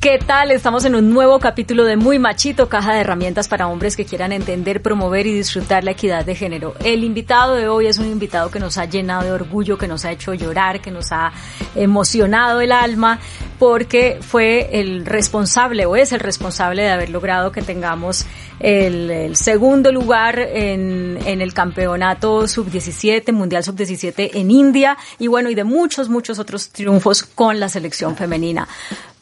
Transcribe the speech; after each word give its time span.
¿Qué 0.00 0.20
tal? 0.24 0.52
Estamos 0.52 0.84
en 0.84 0.94
un 0.94 1.10
nuevo 1.12 1.40
capítulo 1.40 1.84
de 1.84 1.96
Muy 1.96 2.20
Machito, 2.20 2.68
caja 2.68 2.94
de 2.94 3.00
herramientas 3.00 3.48
para 3.48 3.66
hombres 3.66 3.96
que 3.96 4.04
quieran 4.04 4.30
entender, 4.30 4.80
promover 4.80 5.26
y 5.26 5.34
disfrutar 5.34 5.82
la 5.82 5.90
equidad 5.90 6.24
de 6.24 6.36
género. 6.36 6.76
El 6.84 7.02
invitado 7.02 7.56
de 7.56 7.66
hoy 7.66 7.88
es 7.88 7.98
un 7.98 8.06
invitado 8.06 8.48
que 8.48 8.60
nos 8.60 8.78
ha 8.78 8.84
llenado 8.84 9.24
de 9.24 9.32
orgullo, 9.32 9.76
que 9.76 9.88
nos 9.88 10.04
ha 10.04 10.12
hecho 10.12 10.34
llorar, 10.34 10.80
que 10.80 10.92
nos 10.92 11.10
ha 11.10 11.32
emocionado 11.74 12.60
el 12.60 12.70
alma, 12.70 13.18
porque 13.58 14.20
fue 14.20 14.68
el 14.78 15.04
responsable 15.04 15.84
o 15.84 15.96
es 15.96 16.12
el 16.12 16.20
responsable 16.20 16.82
de 16.82 16.90
haber 16.90 17.10
logrado 17.10 17.50
que 17.50 17.62
tengamos 17.62 18.24
el, 18.60 19.34
segundo 19.34 19.90
lugar 19.90 20.38
en, 20.38 21.18
en 21.26 21.40
el 21.40 21.52
campeonato 21.52 22.46
sub-17, 22.46 23.32
mundial 23.32 23.64
sub-17 23.64 24.30
en 24.34 24.52
India 24.52 24.96
y 25.18 25.26
bueno, 25.26 25.50
y 25.50 25.56
de 25.56 25.64
muchos, 25.64 26.08
muchos 26.08 26.38
otros 26.38 26.68
triunfos 26.68 27.24
con 27.24 27.58
la 27.58 27.68
selección 27.68 28.14
femenina. 28.14 28.68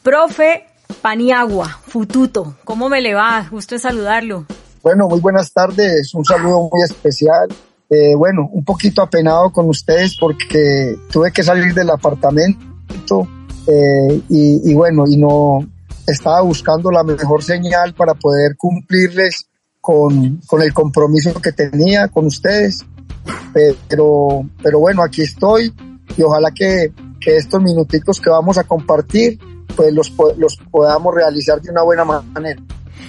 Profe 0.07 0.63
Paniagua, 1.01 1.79
Fututo, 1.87 2.55
¿cómo 2.63 2.89
me 2.89 3.01
le 3.01 3.13
va? 3.13 3.47
Gusto 3.49 3.77
saludarlo. 3.77 4.45
Bueno, 4.81 5.07
muy 5.07 5.19
buenas 5.19 5.51
tardes, 5.51 6.13
un 6.13 6.23
saludo 6.23 6.69
muy 6.71 6.81
especial. 6.83 7.49
Eh, 7.89 8.15
bueno, 8.15 8.49
un 8.51 8.65
poquito 8.65 9.01
apenado 9.01 9.51
con 9.51 9.69
ustedes 9.69 10.17
porque 10.19 10.95
tuve 11.11 11.31
que 11.31 11.43
salir 11.43 11.73
del 11.73 11.89
apartamento 11.89 13.27
eh, 13.67 14.21
y, 14.29 14.71
y, 14.71 14.73
bueno, 14.73 15.05
y 15.07 15.17
no 15.17 15.65
estaba 16.05 16.41
buscando 16.41 16.91
la 16.91 17.03
mejor 17.03 17.43
señal 17.43 17.93
para 17.93 18.13
poder 18.13 18.55
cumplirles 18.57 19.47
con, 19.81 20.41
con 20.47 20.61
el 20.61 20.73
compromiso 20.73 21.41
que 21.41 21.51
tenía 21.51 22.07
con 22.07 22.25
ustedes. 22.25 22.85
Pero, 23.53 24.45
pero 24.61 24.79
bueno, 24.79 25.01
aquí 25.03 25.21
estoy 25.21 25.73
y 26.15 26.21
ojalá 26.23 26.51
que, 26.51 26.91
que 27.19 27.37
estos 27.37 27.61
minuticos 27.61 28.21
que 28.21 28.29
vamos 28.29 28.57
a 28.57 28.63
compartir 28.63 29.39
pues 29.75 29.93
los, 29.93 30.11
los 30.37 30.57
podamos 30.71 31.13
realizar 31.13 31.61
de 31.61 31.71
una 31.71 31.83
buena 31.83 32.03
manera. 32.05 32.61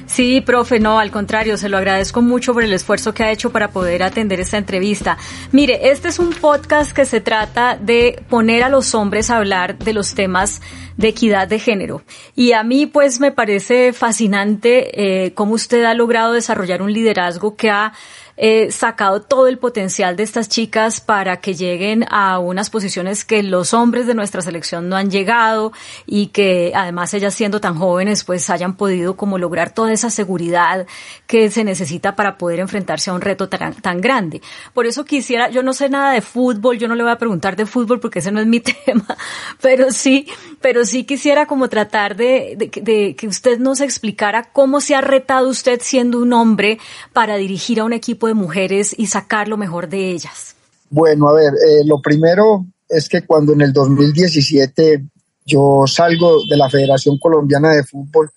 Sí, 0.09 0.41
profe, 0.41 0.81
no, 0.81 0.99
al 0.99 1.11
contrario, 1.11 1.59
se 1.59 1.69
lo 1.69 1.77
agradezco 1.77 2.23
mucho 2.23 2.55
por 2.55 2.65
el 2.65 2.73
esfuerzo 2.73 3.13
que 3.13 3.25
ha 3.25 3.31
hecho 3.31 3.51
para 3.51 3.69
poder 3.69 4.03
atender 4.03 4.41
esta 4.41 4.57
entrevista. 4.57 5.19
Mire, 5.53 5.91
este 5.91 6.09
es 6.09 6.19
un 6.19 6.31
podcast 6.31 6.93
que 6.93 7.05
se 7.05 7.21
trata 7.21 7.77
de 7.77 8.23
poner 8.31 8.63
a 8.63 8.71
los 8.71 8.95
hombres 8.95 9.29
a 9.29 9.37
hablar 9.37 9.79
de 9.79 9.93
los 9.93 10.15
temas 10.15 10.63
de 10.97 11.09
equidad 11.09 11.47
de 11.47 11.59
género. 11.59 12.03
Y 12.35 12.53
a 12.53 12.63
mí, 12.63 12.87
pues, 12.87 13.21
me 13.21 13.33
parece 13.33 13.93
fascinante 13.93 15.27
eh, 15.27 15.35
cómo 15.35 15.53
usted 15.53 15.85
ha 15.85 15.93
logrado 15.93 16.33
desarrollar 16.33 16.81
un 16.81 16.93
liderazgo 16.93 17.55
que 17.55 17.69
ha 17.69 17.93
eh, 18.41 18.71
sacado 18.71 19.21
todo 19.21 19.49
el 19.49 19.59
potencial 19.59 20.15
de 20.15 20.23
estas 20.23 20.49
chicas 20.49 21.01
para 21.01 21.41
que 21.41 21.55
lleguen 21.55 22.07
a 22.09 22.39
unas 22.39 22.71
posiciones 22.71 23.25
que 23.25 23.43
los 23.43 23.75
hombres 23.75 24.07
de 24.07 24.15
nuestra 24.15 24.43
selección 24.43 24.89
no 24.89 24.95
han 24.95 25.11
llegado 25.11 25.73
y 26.07 26.29
que 26.29 26.71
además 26.73 27.13
ellas 27.15 27.35
siendo 27.35 27.61
tan 27.61 27.77
jóvenes 27.77 28.23
pues 28.23 28.49
hayan 28.49 28.77
podido 28.77 29.17
como 29.17 29.39
lograr 29.39 29.75
toda 29.75 29.93
esa 29.93 30.09
seguridad 30.09 30.87
que 31.27 31.51
se 31.51 31.65
necesita 31.65 32.15
para 32.15 32.39
poder 32.39 32.61
enfrentarse 32.61 33.11
a 33.11 33.15
un 33.15 33.23
reto 33.23 33.49
tan, 33.49 33.75
tan 33.75 34.01
grande. 34.01 34.41
Por 34.73 34.87
eso 34.87 35.05
quisiera, 35.05 35.51
yo 35.51 35.65
no 35.65 35.73
sé 35.73 35.89
nada 35.89 36.13
de 36.13 36.21
fútbol, 36.21 36.79
yo 36.79 36.87
no 36.87 36.95
le 36.95 37.03
voy 37.03 37.13
a 37.13 37.19
preguntar 37.19 37.57
de 37.57 37.67
fútbol 37.67 37.99
porque 37.99 38.21
ese 38.21 38.31
no 38.31 38.39
es 38.39 38.47
mi 38.47 38.61
tema, 38.87 39.17
pero 39.61 39.91
sí, 39.91 40.29
pero 40.61 40.85
sí 40.85 41.03
quisiera 41.03 41.47
como 41.47 41.69
tratar 41.69 42.15
de, 42.15 42.55
de, 42.57 42.71
de 42.83 43.17
que 43.17 43.27
usted 43.27 43.59
nos 43.59 43.81
explicara 43.81 44.45
cómo 44.53 44.81
se 44.81 44.95
ha 44.95 45.01
retado 45.01 45.49
usted 45.49 45.81
siendo 45.83 46.21
un 46.21 46.33
hombre 46.33 46.79
para 47.13 47.37
dirigir 47.37 47.81
a 47.81 47.85
un 47.85 47.93
equipo 47.93 48.28
de 48.29 48.35
mujeres 48.35 48.95
y 48.97 49.07
sacar 49.07 49.49
lo 49.49 49.57
mejor 49.57 49.89
de 49.89 50.11
ellas? 50.11 50.55
Bueno, 50.91 51.29
a 51.29 51.35
ver, 51.35 51.53
eh, 51.67 51.85
lo 51.85 52.01
primero 52.01 52.67
es 52.89 53.09
que 53.09 53.27
cuando 53.27 53.53
en 53.53 53.61
el 53.61 53.73
2017 53.73 55.05
yo 55.45 55.85
salgo 55.87 56.39
de 56.49 56.57
la 56.57 56.71
Federación 56.71 57.19
Colombiana 57.19 57.73
de 57.73 57.85
Fútbol 57.85 58.31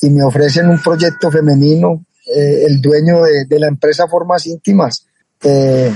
y 0.00 0.10
me 0.10 0.22
ofrecen 0.22 0.68
un 0.68 0.80
proyecto 0.80 1.30
femenino, 1.30 2.04
eh, 2.34 2.64
el 2.66 2.80
dueño 2.80 3.22
de, 3.22 3.58
la 3.58 3.68
empresa 3.68 4.08
Formas 4.08 4.46
Íntimas, 4.46 5.06
eh, 5.42 5.92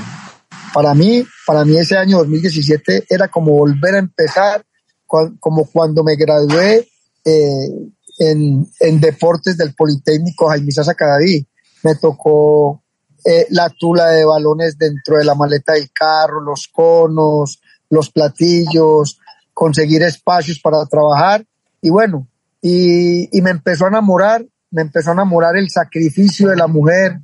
para 0.72 0.94
mí, 0.94 1.24
para 1.46 1.64
mí 1.64 1.76
ese 1.78 1.96
año 1.96 2.18
2017 2.18 3.06
era 3.08 3.28
como 3.28 3.52
volver 3.52 3.94
a 3.94 3.98
empezar, 3.98 4.64
como 5.06 5.64
cuando 5.70 6.02
me 6.04 6.16
gradué 6.16 6.86
en, 7.24 8.66
en, 8.80 9.00
deportes 9.00 9.56
del 9.56 9.74
Politécnico 9.74 10.48
Jaime 10.48 10.72
Sasa 10.72 10.94
Cadaví. 10.94 11.46
Me 11.82 11.94
tocó 11.94 12.82
eh, 13.28 13.46
la 13.50 13.68
tula 13.70 14.10
de 14.10 14.24
balones 14.24 14.78
dentro 14.78 15.16
de 15.16 15.24
la 15.24 15.34
maleta 15.34 15.72
del 15.72 15.90
carro, 15.92 16.40
los 16.40 16.68
conos, 16.68 17.60
los 17.90 18.10
platillos, 18.10 19.18
conseguir 19.52 20.04
espacios 20.04 20.60
para 20.60 20.86
trabajar. 20.86 21.44
Y 21.80 21.90
bueno, 21.90 22.28
y, 22.62 23.28
me 23.42 23.50
empezó 23.50 23.86
a 23.86 23.88
enamorar, 23.88 24.46
me 24.70 24.82
empezó 24.82 25.10
a 25.10 25.14
enamorar 25.14 25.56
el 25.56 25.70
sacrificio 25.70 26.50
de 26.50 26.56
la 26.56 26.68
mujer, 26.68 27.18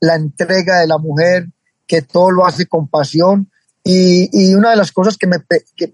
la 0.00 0.16
entrega 0.16 0.80
de 0.80 0.88
la 0.88 0.98
mujer, 0.98 1.46
que 1.86 2.02
todo 2.02 2.32
lo 2.32 2.44
hace 2.44 2.66
con 2.66 2.88
pasión. 2.88 3.50
Y, 3.84 4.52
una 4.54 4.70
de 4.70 4.76
las 4.76 4.90
cosas 4.90 5.16
que 5.16 5.28
me, 5.28 5.36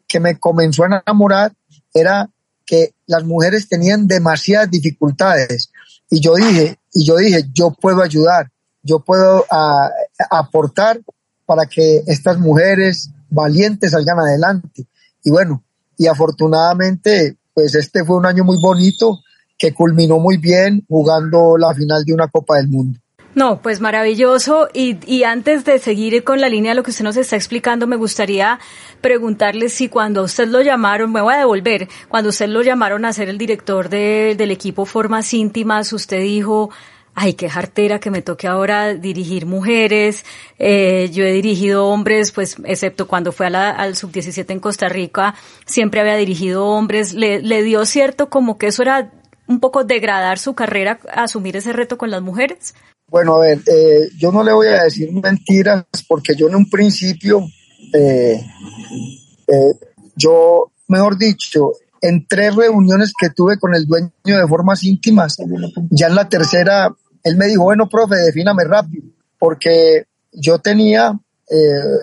que 0.09 0.21
me 0.21 0.39
comenzó 0.39 0.85
a 0.85 1.03
enamorar 1.05 1.53
era 1.93 2.31
que 2.65 2.95
las 3.07 3.25
mujeres 3.25 3.69
tenían 3.69 4.07
demasiadas 4.07 4.71
dificultades. 4.71 5.71
Y 6.09 6.21
yo 6.21 6.37
dije, 6.37 6.79
y 6.95 7.05
yo 7.05 7.17
dije, 7.17 7.45
yo 7.53 7.71
puedo 7.71 8.03
ayudar, 8.03 8.51
yo 8.87 9.01
puedo 9.01 9.45
aportar 10.31 11.01
para 11.45 11.67
que 11.67 12.03
estas 12.07 12.39
mujeres 12.39 13.11
valientes 13.29 13.91
salgan 13.91 14.19
adelante. 14.19 14.87
Y 15.23 15.31
bueno, 15.31 15.65
y 15.99 16.07
afortunadamente, 16.07 17.37
pues 17.53 17.75
este 17.75 18.05
fue 18.05 18.17
un 18.17 18.27
año 18.27 18.45
muy 18.45 18.59
bonito 18.63 19.21
que 19.59 19.73
culminó 19.73 20.19
muy 20.19 20.37
bien 20.37 20.85
jugando 20.89 21.57
la 21.57 21.75
final 21.75 22.05
de 22.05 22.15
una 22.15 22.29
Copa 22.29 22.57
del 22.57 22.69
Mundo. 22.69 23.01
No, 23.35 23.61
pues 23.61 23.81
maravilloso. 23.83 24.69
Y, 24.73 24.99
y, 25.07 25.25
antes 25.25 25.67
de 25.67 25.79
seguir 25.79 26.25
con 26.25 26.41
la 26.41 26.49
línea 26.49 26.71
de 26.71 26.77
lo 26.77 26.83
que 26.83 26.91
usted 26.91 27.05
nos 27.05 27.19
está 27.19 27.37
explicando, 27.37 27.87
me 27.87 27.97
gustaría 27.97 28.59
preguntarle 29.03 29.69
si 29.69 29.91
cuando 29.91 30.23
usted 30.23 30.49
lo 30.49 30.63
llamaron, 30.63 31.13
me 31.13 31.21
voy 31.21 31.35
a 31.35 31.39
devolver, 31.39 31.87
cuando 32.09 32.31
usted 32.31 32.49
lo 32.49 32.63
llamaron 32.63 33.05
a 33.05 33.13
ser 33.13 33.29
el 33.29 33.37
director 33.37 33.91
del 33.91 34.51
equipo 34.51 34.87
Formas 34.87 35.35
Íntimas, 35.35 35.93
usted 35.93 36.23
dijo, 36.23 36.71
ay, 37.17 37.33
qué 37.33 37.49
jartera 37.49 37.99
que 37.99 38.11
me 38.11 38.23
toque 38.23 38.47
ahora 38.47 38.95
dirigir 38.95 39.47
mujeres. 39.47 40.25
Eh, 40.59 41.11
yo 41.13 41.25
he 41.25 41.33
dirigido 41.33 41.87
hombres, 41.87 42.31
pues, 42.31 42.57
excepto 42.65 43.09
cuando 43.09 43.33
fue 43.33 43.47
al 43.47 43.97
sub-17 43.97 44.51
en 44.51 44.61
Costa 44.61 44.89
Rica, 44.89 45.35
siempre 45.65 46.01
había 46.01 46.17
dirigido 46.17 46.67
hombres. 46.67 47.15
Le, 47.15 47.41
le 47.41 47.63
dio 47.63 47.85
cierto 47.87 48.29
como 48.29 48.59
que 48.59 48.69
eso 48.69 48.83
era 48.83 49.11
un 49.49 49.61
poco 49.61 49.83
degradar 49.85 50.39
su 50.39 50.55
carrera, 50.55 51.01
asumir 51.13 51.57
ese 51.57 51.73
reto 51.73 51.97
con 51.97 52.11
las 52.11 52.21
mujeres. 52.21 52.75
Bueno, 53.09 53.37
a 53.37 53.41
ver, 53.41 53.61
eh, 53.67 54.11
yo 54.19 54.31
no 54.31 54.43
le 54.43 54.53
voy 54.53 54.67
a 54.67 54.83
decir 54.83 55.11
mentiras 55.13 55.85
porque 56.07 56.35
yo 56.37 56.49
en 56.49 56.57
un 56.57 56.69
principio, 56.69 57.41
eh, 57.95 58.45
eh, 59.47 59.73
yo, 60.17 60.73
mejor 60.89 61.17
dicho, 61.17 61.73
en 62.03 62.27
tres 62.27 62.55
reuniones 62.55 63.15
que 63.19 63.31
tuve 63.31 63.59
con 63.59 63.75
el 63.75 63.87
dueño 63.87 64.11
de 64.25 64.47
formas 64.47 64.83
íntimas, 64.83 65.37
ya 65.91 66.09
en 66.09 66.15
la 66.15 66.29
tercera 66.29 66.95
él 67.27 67.37
me 67.37 67.47
dijo, 67.47 67.65
bueno, 67.65 67.89
profe, 67.89 68.15
defíname 68.15 68.63
rápido, 68.63 69.05
porque 69.37 70.05
yo 70.31 70.61
tenía 70.61 71.13
eh, 71.51 71.99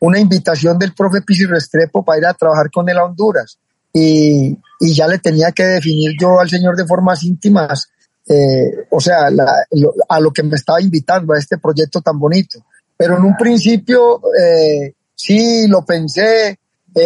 una 0.00 0.18
invitación 0.18 0.78
del 0.78 0.94
profe 0.94 1.20
Pisi 1.20 1.44
Restrepo 1.44 2.02
para 2.02 2.18
ir 2.18 2.26
a 2.26 2.32
trabajar 2.32 2.70
con 2.70 2.88
él 2.88 2.96
a 2.96 3.04
Honduras 3.04 3.58
y, 3.92 4.56
ya 4.80 5.06
le 5.06 5.18
tenía 5.18 5.52
que 5.52 5.64
definir 5.64 6.12
yo 6.18 6.40
al 6.40 6.48
señor 6.48 6.74
de 6.74 6.86
formas 6.86 7.22
íntimas, 7.22 7.86
eh, 8.26 8.86
o 8.90 8.98
sea, 8.98 9.28
a 10.08 10.20
lo 10.20 10.32
que 10.32 10.42
me 10.42 10.56
estaba 10.56 10.80
invitando 10.80 11.34
a 11.34 11.38
este 11.38 11.58
proyecto 11.58 12.00
tan 12.00 12.18
bonito. 12.18 12.64
Pero 12.96 13.18
en 13.18 13.24
un 13.24 13.36
principio 13.36 14.22
eh, 14.40 14.94
sí 15.14 15.68
lo 15.68 15.84
pensé, 15.84 16.58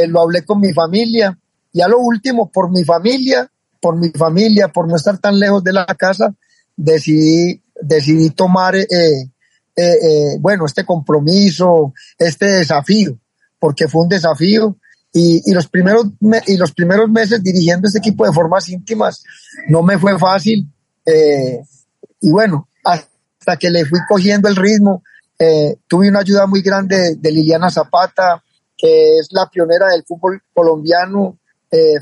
lo 0.09 0.23
hablé 0.23 0.45
con 0.45 0.61
mi 0.61 0.73
familia 0.73 1.37
y 1.73 1.81
a 1.81 1.89
lo 1.89 1.99
último, 1.99 2.49
por 2.49 2.71
mi 2.71 2.85
familia, 2.85 3.51
por 3.81 3.97
mi 3.97 4.11
familia, 4.11 4.69
por 4.69 4.89
no 4.89 4.97
estar 4.97 5.19
tan 5.19 5.39
lejos 5.39 5.63
de 5.65 5.73
la 5.73 5.85
casa, 5.85 6.33
decidí, 6.77 7.63
decidí 7.81 8.31
tomar, 8.31 8.77
eh, 8.77 8.87
eh, 8.91 9.29
eh, 9.77 10.37
bueno, 10.39 10.67
este 10.67 10.85
compromiso, 10.85 11.93
este 12.19 12.47
desafío, 12.47 13.19
porque 13.59 13.89
fue 13.89 14.03
un 14.03 14.09
desafío. 14.09 14.77
Y, 15.13 15.51
los 15.53 15.67
primeros 15.69 16.09
y 16.47 16.59
los 16.59 16.73
primeros 16.73 17.09
meses 17.09 17.43
dirigiendo 17.43 17.87
este 17.89 18.01
equipo 18.01 18.27
de 18.27 18.35
formas 18.35 18.69
íntimas 18.69 19.25
no 19.67 19.83
me 19.83 19.97
fue 19.97 20.19
fácil 20.19 20.71
y 22.21 22.31
bueno 22.31 22.69
hasta 22.85 23.57
que 23.57 23.71
le 23.71 23.87
fui 23.87 23.99
cogiendo 24.07 24.47
el 24.47 24.57
ritmo 24.57 25.03
tuve 25.89 26.11
una 26.11 26.19
ayuda 26.19 26.47
muy 26.47 26.61
grande 26.61 27.17
de 27.17 27.33
Liliana 27.33 27.71
Zapata 27.71 28.45
que 28.77 29.17
es 29.17 29.29
la 29.31 29.49
pionera 29.49 29.89
del 29.89 30.05
fútbol 30.05 30.43
colombiano 30.53 31.39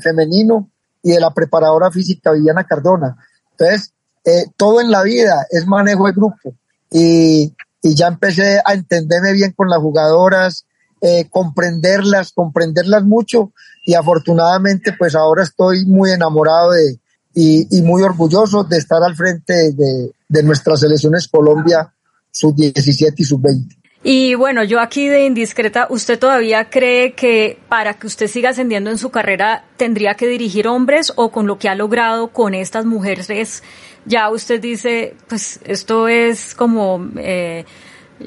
femenino 0.01 0.69
y 1.01 1.11
de 1.11 1.19
la 1.21 1.33
preparadora 1.33 1.91
física 1.91 2.33
Viviana 2.33 2.65
Cardona. 2.65 3.15
Entonces 3.51 3.93
eh, 4.25 4.45
todo 4.57 4.81
en 4.81 4.89
la 4.89 5.03
vida 5.03 5.45
es 5.51 5.67
manejo 5.67 6.07
de 6.07 6.13
grupo 6.13 6.55
y, 6.91 7.53
ya 7.83 8.07
empecé 8.07 8.59
a 8.65 8.73
entenderme 8.73 9.31
bien 9.33 9.53
con 9.55 9.69
las 9.69 9.77
jugadoras, 9.77 10.65
eh, 11.01 11.27
comprenderlas, 11.29 12.31
comprenderlas 12.31 13.03
mucho 13.03 13.51
y 13.85 13.93
afortunadamente 13.93 14.93
pues 14.97 15.13
ahora 15.13 15.43
estoy 15.43 15.85
muy 15.85 16.09
enamorado 16.09 16.71
de, 16.71 16.99
y, 17.35 17.81
muy 17.83 18.01
orgulloso 18.01 18.63
de 18.63 18.79
estar 18.79 19.03
al 19.03 19.15
frente 19.15 19.71
de, 19.73 20.11
de 20.27 20.43
nuestras 20.43 20.79
selecciones 20.79 21.27
Colombia 21.27 21.93
sub-17 22.31 23.13
y 23.17 23.23
sub-20. 23.23 23.77
Y 24.07 24.35
bueno, 24.35 24.63
yo 24.63 24.81
aquí 24.81 25.07
de 25.07 25.25
indiscreta, 25.25 25.87
¿usted 25.89 26.19
todavía 26.19 26.69
cree 26.69 27.13
que 27.13 27.57
para 27.67 27.95
que 27.95 28.05
usted 28.05 28.27
siga 28.27 28.51
ascendiendo 28.51 28.91
en 28.91 28.99
su 28.99 29.09
carrera 29.09 29.65
tendría 29.77 30.13
que 30.13 30.27
dirigir 30.27 30.67
hombres 30.67 31.11
o 31.15 31.31
con 31.31 31.47
lo 31.47 31.57
que 31.57 31.69
ha 31.69 31.73
logrado 31.73 32.27
con 32.27 32.53
estas 32.53 32.85
mujeres, 32.85 33.63
ya 34.05 34.29
usted 34.29 34.61
dice, 34.61 35.15
pues 35.27 35.59
esto 35.63 36.07
es 36.07 36.53
como, 36.53 37.03
eh, 37.17 37.65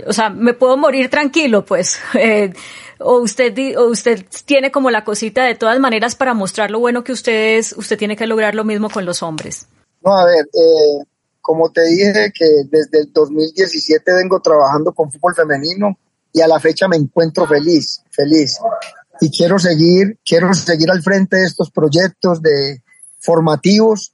o 0.04 0.12
sea, 0.12 0.30
me 0.30 0.52
puedo 0.52 0.76
morir 0.76 1.10
tranquilo, 1.10 1.64
pues, 1.64 2.00
eh, 2.14 2.52
o 2.98 3.18
usted, 3.18 3.78
o 3.78 3.84
usted 3.86 4.26
tiene 4.46 4.72
como 4.72 4.90
la 4.90 5.04
cosita 5.04 5.44
de 5.44 5.54
todas 5.54 5.78
maneras 5.78 6.16
para 6.16 6.34
mostrar 6.34 6.72
lo 6.72 6.80
bueno 6.80 7.04
que 7.04 7.12
usted 7.12 7.56
es, 7.56 7.72
usted 7.78 7.96
tiene 7.96 8.16
que 8.16 8.26
lograr 8.26 8.56
lo 8.56 8.64
mismo 8.64 8.90
con 8.90 9.04
los 9.04 9.22
hombres. 9.22 9.68
No, 10.02 10.18
a 10.18 10.24
ver, 10.24 10.44
eh, 10.44 11.04
como 11.48 11.72
te 11.72 11.82
dije 11.86 12.30
que 12.38 12.44
desde 12.70 13.00
el 13.00 13.10
2017 13.10 14.12
vengo 14.12 14.38
trabajando 14.42 14.92
con 14.92 15.10
fútbol 15.10 15.34
femenino 15.34 15.98
y 16.30 16.42
a 16.42 16.46
la 16.46 16.60
fecha 16.60 16.86
me 16.88 16.98
encuentro 16.98 17.46
feliz, 17.46 18.02
feliz. 18.10 18.58
Y 19.18 19.30
quiero 19.30 19.58
seguir, 19.58 20.18
quiero 20.22 20.52
seguir 20.52 20.90
al 20.90 21.02
frente 21.02 21.36
de 21.36 21.46
estos 21.46 21.70
proyectos 21.70 22.42
de 22.42 22.82
formativos 23.20 24.12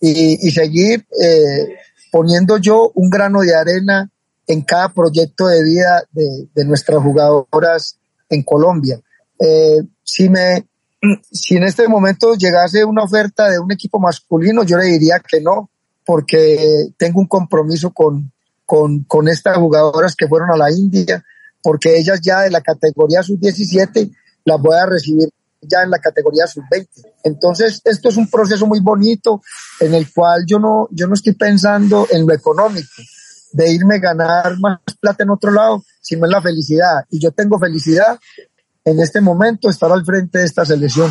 y, 0.00 0.48
seguir 0.52 1.04
eh, 1.20 1.74
poniendo 2.12 2.56
yo 2.58 2.92
un 2.94 3.10
grano 3.10 3.40
de 3.40 3.52
arena 3.52 4.08
en 4.46 4.62
cada 4.62 4.90
proyecto 4.90 5.48
de 5.48 5.64
vida 5.64 6.04
de, 6.12 6.64
nuestras 6.66 7.02
jugadoras 7.02 7.98
en 8.28 8.44
Colombia. 8.44 9.00
Eh, 9.40 9.78
si 10.04 10.28
me, 10.28 10.68
si 11.32 11.56
en 11.56 11.64
este 11.64 11.88
momento 11.88 12.36
llegase 12.36 12.84
una 12.84 13.02
oferta 13.02 13.50
de 13.50 13.58
un 13.58 13.72
equipo 13.72 13.98
masculino, 13.98 14.62
yo 14.62 14.76
le 14.76 14.84
diría 14.84 15.18
que 15.18 15.40
no, 15.40 15.69
porque 16.10 16.88
tengo 16.96 17.20
un 17.20 17.28
compromiso 17.28 17.92
con, 17.92 18.32
con, 18.66 19.28
estas 19.28 19.56
jugadoras 19.58 20.16
que 20.16 20.26
fueron 20.26 20.50
a 20.50 20.56
la 20.56 20.68
India, 20.68 21.24
porque 21.62 21.96
ellas 21.96 22.20
ya 22.20 22.40
de 22.40 22.50
la 22.50 22.62
categoría 22.62 23.22
sub-17 23.22 24.10
las 24.44 24.60
voy 24.60 24.76
a 24.76 24.86
recibir 24.86 25.28
ya 25.60 25.84
en 25.84 25.90
la 25.90 26.00
categoría 26.00 26.48
sub-20. 26.48 26.88
Entonces, 27.22 27.80
esto 27.84 28.08
es 28.08 28.16
un 28.16 28.28
proceso 28.28 28.66
muy 28.66 28.80
bonito 28.80 29.40
en 29.78 29.94
el 29.94 30.12
cual 30.12 30.44
yo 30.44 30.58
no, 30.58 30.88
yo 30.90 31.06
no 31.06 31.14
estoy 31.14 31.34
pensando 31.34 32.08
en 32.10 32.26
lo 32.26 32.34
económico, 32.34 32.88
de 33.52 33.72
irme 33.72 33.94
a 33.94 34.00
ganar 34.00 34.58
más 34.58 34.80
plata 35.00 35.22
en 35.22 35.30
otro 35.30 35.52
lado, 35.52 35.84
sino 36.02 36.26
en 36.26 36.32
la 36.32 36.42
felicidad. 36.42 37.04
Y 37.08 37.20
yo 37.20 37.30
tengo 37.30 37.56
felicidad 37.56 38.18
en 38.84 38.98
este 38.98 39.20
momento 39.20 39.70
estar 39.70 39.92
al 39.92 40.04
frente 40.04 40.40
de 40.40 40.46
esta 40.46 40.64
selección. 40.64 41.08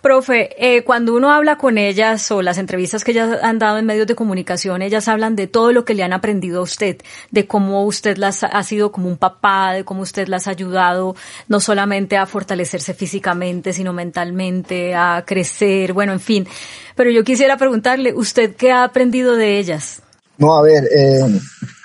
Profe, 0.00 0.50
eh, 0.58 0.84
cuando 0.84 1.12
uno 1.16 1.32
habla 1.32 1.58
con 1.58 1.76
ellas 1.76 2.30
o 2.30 2.40
las 2.40 2.58
entrevistas 2.58 3.02
que 3.02 3.10
ellas 3.10 3.36
han 3.42 3.58
dado 3.58 3.78
en 3.78 3.86
medios 3.86 4.06
de 4.06 4.14
comunicación, 4.14 4.80
ellas 4.80 5.08
hablan 5.08 5.34
de 5.34 5.48
todo 5.48 5.72
lo 5.72 5.84
que 5.84 5.94
le 5.94 6.04
han 6.04 6.12
aprendido 6.12 6.60
a 6.60 6.62
usted, 6.62 6.98
de 7.32 7.48
cómo 7.48 7.84
usted 7.84 8.16
las 8.16 8.44
ha 8.44 8.62
sido 8.62 8.92
como 8.92 9.08
un 9.08 9.16
papá, 9.16 9.72
de 9.72 9.84
cómo 9.84 10.02
usted 10.02 10.28
las 10.28 10.46
ha 10.46 10.52
ayudado 10.52 11.16
no 11.48 11.58
solamente 11.58 12.16
a 12.16 12.26
fortalecerse 12.26 12.94
físicamente, 12.94 13.72
sino 13.72 13.92
mentalmente, 13.92 14.94
a 14.94 15.24
crecer, 15.26 15.92
bueno, 15.94 16.12
en 16.12 16.20
fin. 16.20 16.46
Pero 16.94 17.10
yo 17.10 17.24
quisiera 17.24 17.56
preguntarle, 17.56 18.14
¿usted 18.14 18.54
qué 18.54 18.70
ha 18.70 18.84
aprendido 18.84 19.34
de 19.34 19.58
ellas? 19.58 20.00
No, 20.36 20.54
a 20.54 20.62
ver, 20.62 20.84
eh, 20.96 21.40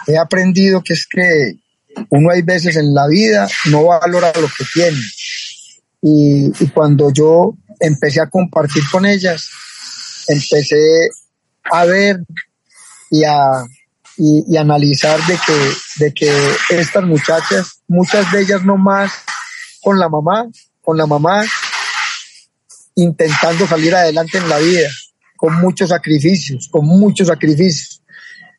he 0.05 0.17
aprendido 0.19 0.83
que 0.83 0.93
es 0.93 1.07
que 1.07 1.55
uno 2.09 2.29
hay 2.29 2.43
veces 2.43 2.75
en 2.75 2.93
la 2.93 3.07
vida 3.07 3.47
no 3.71 3.85
valora 3.85 4.31
lo 4.39 4.47
que 4.47 4.65
tiene. 4.71 4.97
y 6.05 6.67
cuando 6.73 7.11
yo 7.11 7.55
empecé 7.79 8.21
a 8.21 8.29
compartir 8.29 8.83
con 8.91 9.05
ellas, 9.05 9.49
empecé 10.27 11.09
a 11.71 11.85
ver 11.85 12.17
y 13.09 13.23
a 13.23 13.65
y, 14.17 14.57
analizar 14.57 15.19
de 15.25 15.37
que, 15.45 16.03
de 16.03 16.13
que 16.13 16.31
estas 16.69 17.03
muchachas, 17.03 17.81
muchas 17.87 18.31
de 18.31 18.41
ellas 18.41 18.63
no 18.63 18.77
más 18.77 19.11
con 19.81 19.99
la 19.99 20.09
mamá, 20.09 20.47
con 20.81 20.97
la 20.97 21.05
mamá 21.05 21.43
intentando 22.95 23.65
salir 23.67 23.95
adelante 23.95 24.37
en 24.37 24.47
la 24.47 24.59
vida, 24.59 24.89
con 25.35 25.55
muchos 25.59 25.89
sacrificios, 25.89 26.69
con 26.69 26.85
muchos 26.85 27.27
sacrificios. 27.27 28.03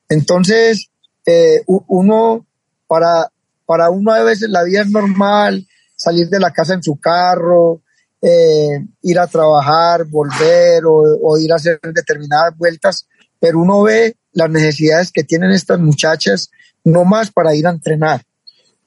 Entonces, 0.08 0.90
eh, 1.24 1.62
uno, 1.66 2.44
para, 2.88 3.30
para 3.64 3.90
uno 3.90 4.12
a 4.12 4.22
veces 4.24 4.50
la 4.50 4.64
vida 4.64 4.82
es 4.82 4.90
normal, 4.90 5.66
salir 5.94 6.28
de 6.28 6.40
la 6.40 6.52
casa 6.52 6.74
en 6.74 6.82
su 6.82 6.96
carro, 6.96 7.82
eh, 8.26 8.82
ir 9.02 9.18
a 9.18 9.26
trabajar, 9.26 10.06
volver 10.06 10.82
o, 10.86 11.36
ir 11.36 11.52
a 11.52 11.56
hacer 11.56 11.78
determinadas 11.82 12.56
vueltas, 12.56 13.06
pero 13.38 13.60
uno 13.60 13.82
ve 13.82 14.16
las 14.32 14.48
necesidades 14.48 15.12
que 15.12 15.24
tienen 15.24 15.50
estas 15.50 15.78
muchachas, 15.78 16.50
no 16.84 17.04
más 17.04 17.30
para 17.30 17.54
ir 17.54 17.66
a 17.66 17.70
entrenar. 17.70 18.22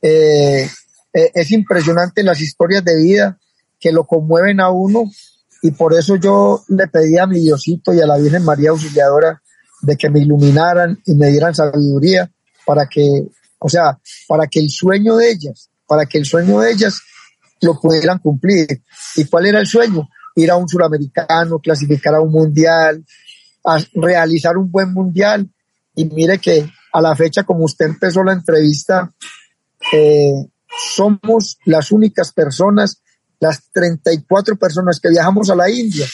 Eh, 0.01 0.67
eh, 1.13 1.31
es 1.35 1.51
impresionante 1.51 2.23
las 2.23 2.41
historias 2.41 2.83
de 2.83 2.95
vida 2.99 3.37
que 3.79 3.91
lo 3.91 4.07
conmueven 4.07 4.59
a 4.59 4.71
uno 4.71 5.03
y 5.61 5.69
por 5.69 5.93
eso 5.93 6.15
yo 6.15 6.63
le 6.69 6.87
pedí 6.87 7.19
a 7.19 7.27
mi 7.27 7.39
Diosito 7.39 7.93
y 7.93 8.01
a 8.01 8.07
la 8.07 8.17
Virgen 8.17 8.43
María 8.43 8.71
Auxiliadora 8.71 9.39
de 9.83 9.97
que 9.97 10.09
me 10.09 10.19
iluminaran 10.19 10.99
y 11.05 11.13
me 11.13 11.29
dieran 11.29 11.53
sabiduría 11.53 12.31
para 12.65 12.87
que, 12.87 13.27
o 13.59 13.69
sea, 13.69 13.99
para 14.27 14.47
que 14.47 14.61
el 14.61 14.71
sueño 14.71 15.15
de 15.17 15.29
ellas, 15.29 15.69
para 15.85 16.07
que 16.07 16.17
el 16.17 16.25
sueño 16.25 16.59
de 16.59 16.71
ellas 16.71 16.99
lo 17.61 17.79
pudieran 17.79 18.19
cumplir. 18.19 18.81
¿Y 19.15 19.25
cuál 19.25 19.47
era 19.47 19.59
el 19.59 19.67
sueño? 19.67 20.07
Ir 20.35 20.51
a 20.51 20.55
un 20.55 20.67
suramericano, 20.67 21.59
clasificar 21.59 22.15
a 22.15 22.21
un 22.21 22.31
mundial, 22.31 23.03
a 23.65 23.77
realizar 23.93 24.57
un 24.57 24.71
buen 24.71 24.93
mundial. 24.93 25.49
Y 25.95 26.05
mire 26.05 26.39
que 26.39 26.69
a 26.93 27.01
la 27.01 27.15
fecha, 27.15 27.43
como 27.43 27.65
usted 27.65 27.85
empezó 27.85 28.23
la 28.23 28.33
entrevista, 28.33 29.11
eh, 29.91 30.45
somos 30.95 31.57
las 31.65 31.91
únicas 31.91 32.31
personas, 32.31 33.01
las 33.39 33.69
34 33.71 34.57
personas 34.57 34.99
que 34.99 35.09
viajamos 35.09 35.49
a 35.49 35.55
la 35.55 35.69
India, 35.69 36.05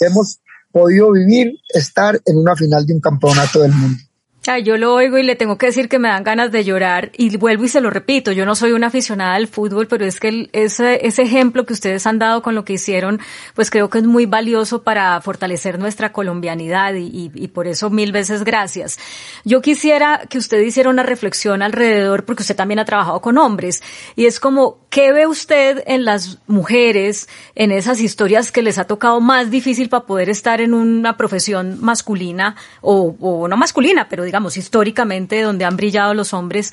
hemos 0.00 0.40
podido 0.72 1.12
vivir, 1.12 1.52
estar 1.68 2.20
en 2.24 2.36
una 2.36 2.56
final 2.56 2.84
de 2.84 2.94
un 2.94 3.00
campeonato 3.00 3.60
del 3.60 3.72
mundo. 3.72 4.02
Ay, 4.46 4.62
yo 4.62 4.76
lo 4.76 4.92
oigo 4.92 5.16
y 5.16 5.22
le 5.22 5.36
tengo 5.36 5.56
que 5.56 5.66
decir 5.66 5.88
que 5.88 5.98
me 5.98 6.08
dan 6.08 6.22
ganas 6.22 6.52
de 6.52 6.64
llorar 6.64 7.10
y 7.16 7.34
vuelvo 7.38 7.64
y 7.64 7.68
se 7.68 7.80
lo 7.80 7.88
repito, 7.88 8.30
yo 8.30 8.44
no 8.44 8.54
soy 8.54 8.72
una 8.72 8.88
aficionada 8.88 9.36
al 9.36 9.46
fútbol, 9.46 9.86
pero 9.86 10.04
es 10.04 10.20
que 10.20 10.50
ese, 10.52 11.06
ese 11.06 11.22
ejemplo 11.22 11.64
que 11.64 11.72
ustedes 11.72 12.06
han 12.06 12.18
dado 12.18 12.42
con 12.42 12.54
lo 12.54 12.62
que 12.62 12.74
hicieron, 12.74 13.20
pues 13.54 13.70
creo 13.70 13.88
que 13.88 13.98
es 13.98 14.04
muy 14.04 14.26
valioso 14.26 14.82
para 14.82 15.18
fortalecer 15.22 15.78
nuestra 15.78 16.12
colombianidad 16.12 16.92
y, 16.92 17.30
y, 17.34 17.48
por 17.48 17.66
eso 17.66 17.88
mil 17.88 18.12
veces 18.12 18.44
gracias. 18.44 18.98
Yo 19.44 19.62
quisiera 19.62 20.26
que 20.28 20.36
usted 20.36 20.60
hiciera 20.60 20.90
una 20.90 21.04
reflexión 21.04 21.62
alrededor, 21.62 22.26
porque 22.26 22.42
usted 22.42 22.56
también 22.56 22.80
ha 22.80 22.84
trabajado 22.84 23.22
con 23.22 23.38
hombres, 23.38 23.82
y 24.14 24.26
es 24.26 24.40
como, 24.40 24.76
¿qué 24.90 25.12
ve 25.12 25.26
usted 25.26 25.82
en 25.86 26.04
las 26.04 26.36
mujeres, 26.46 27.30
en 27.54 27.72
esas 27.72 27.98
historias 27.98 28.52
que 28.52 28.62
les 28.62 28.76
ha 28.76 28.84
tocado 28.84 29.22
más 29.22 29.50
difícil 29.50 29.88
para 29.88 30.04
poder 30.04 30.28
estar 30.28 30.60
en 30.60 30.74
una 30.74 31.16
profesión 31.16 31.78
masculina 31.80 32.56
o, 32.82 33.16
o 33.20 33.48
no 33.48 33.56
masculina, 33.56 34.06
pero 34.10 34.22
históricamente, 34.56 35.42
donde 35.42 35.64
han 35.64 35.76
brillado 35.76 36.14
los 36.14 36.34
hombres, 36.34 36.72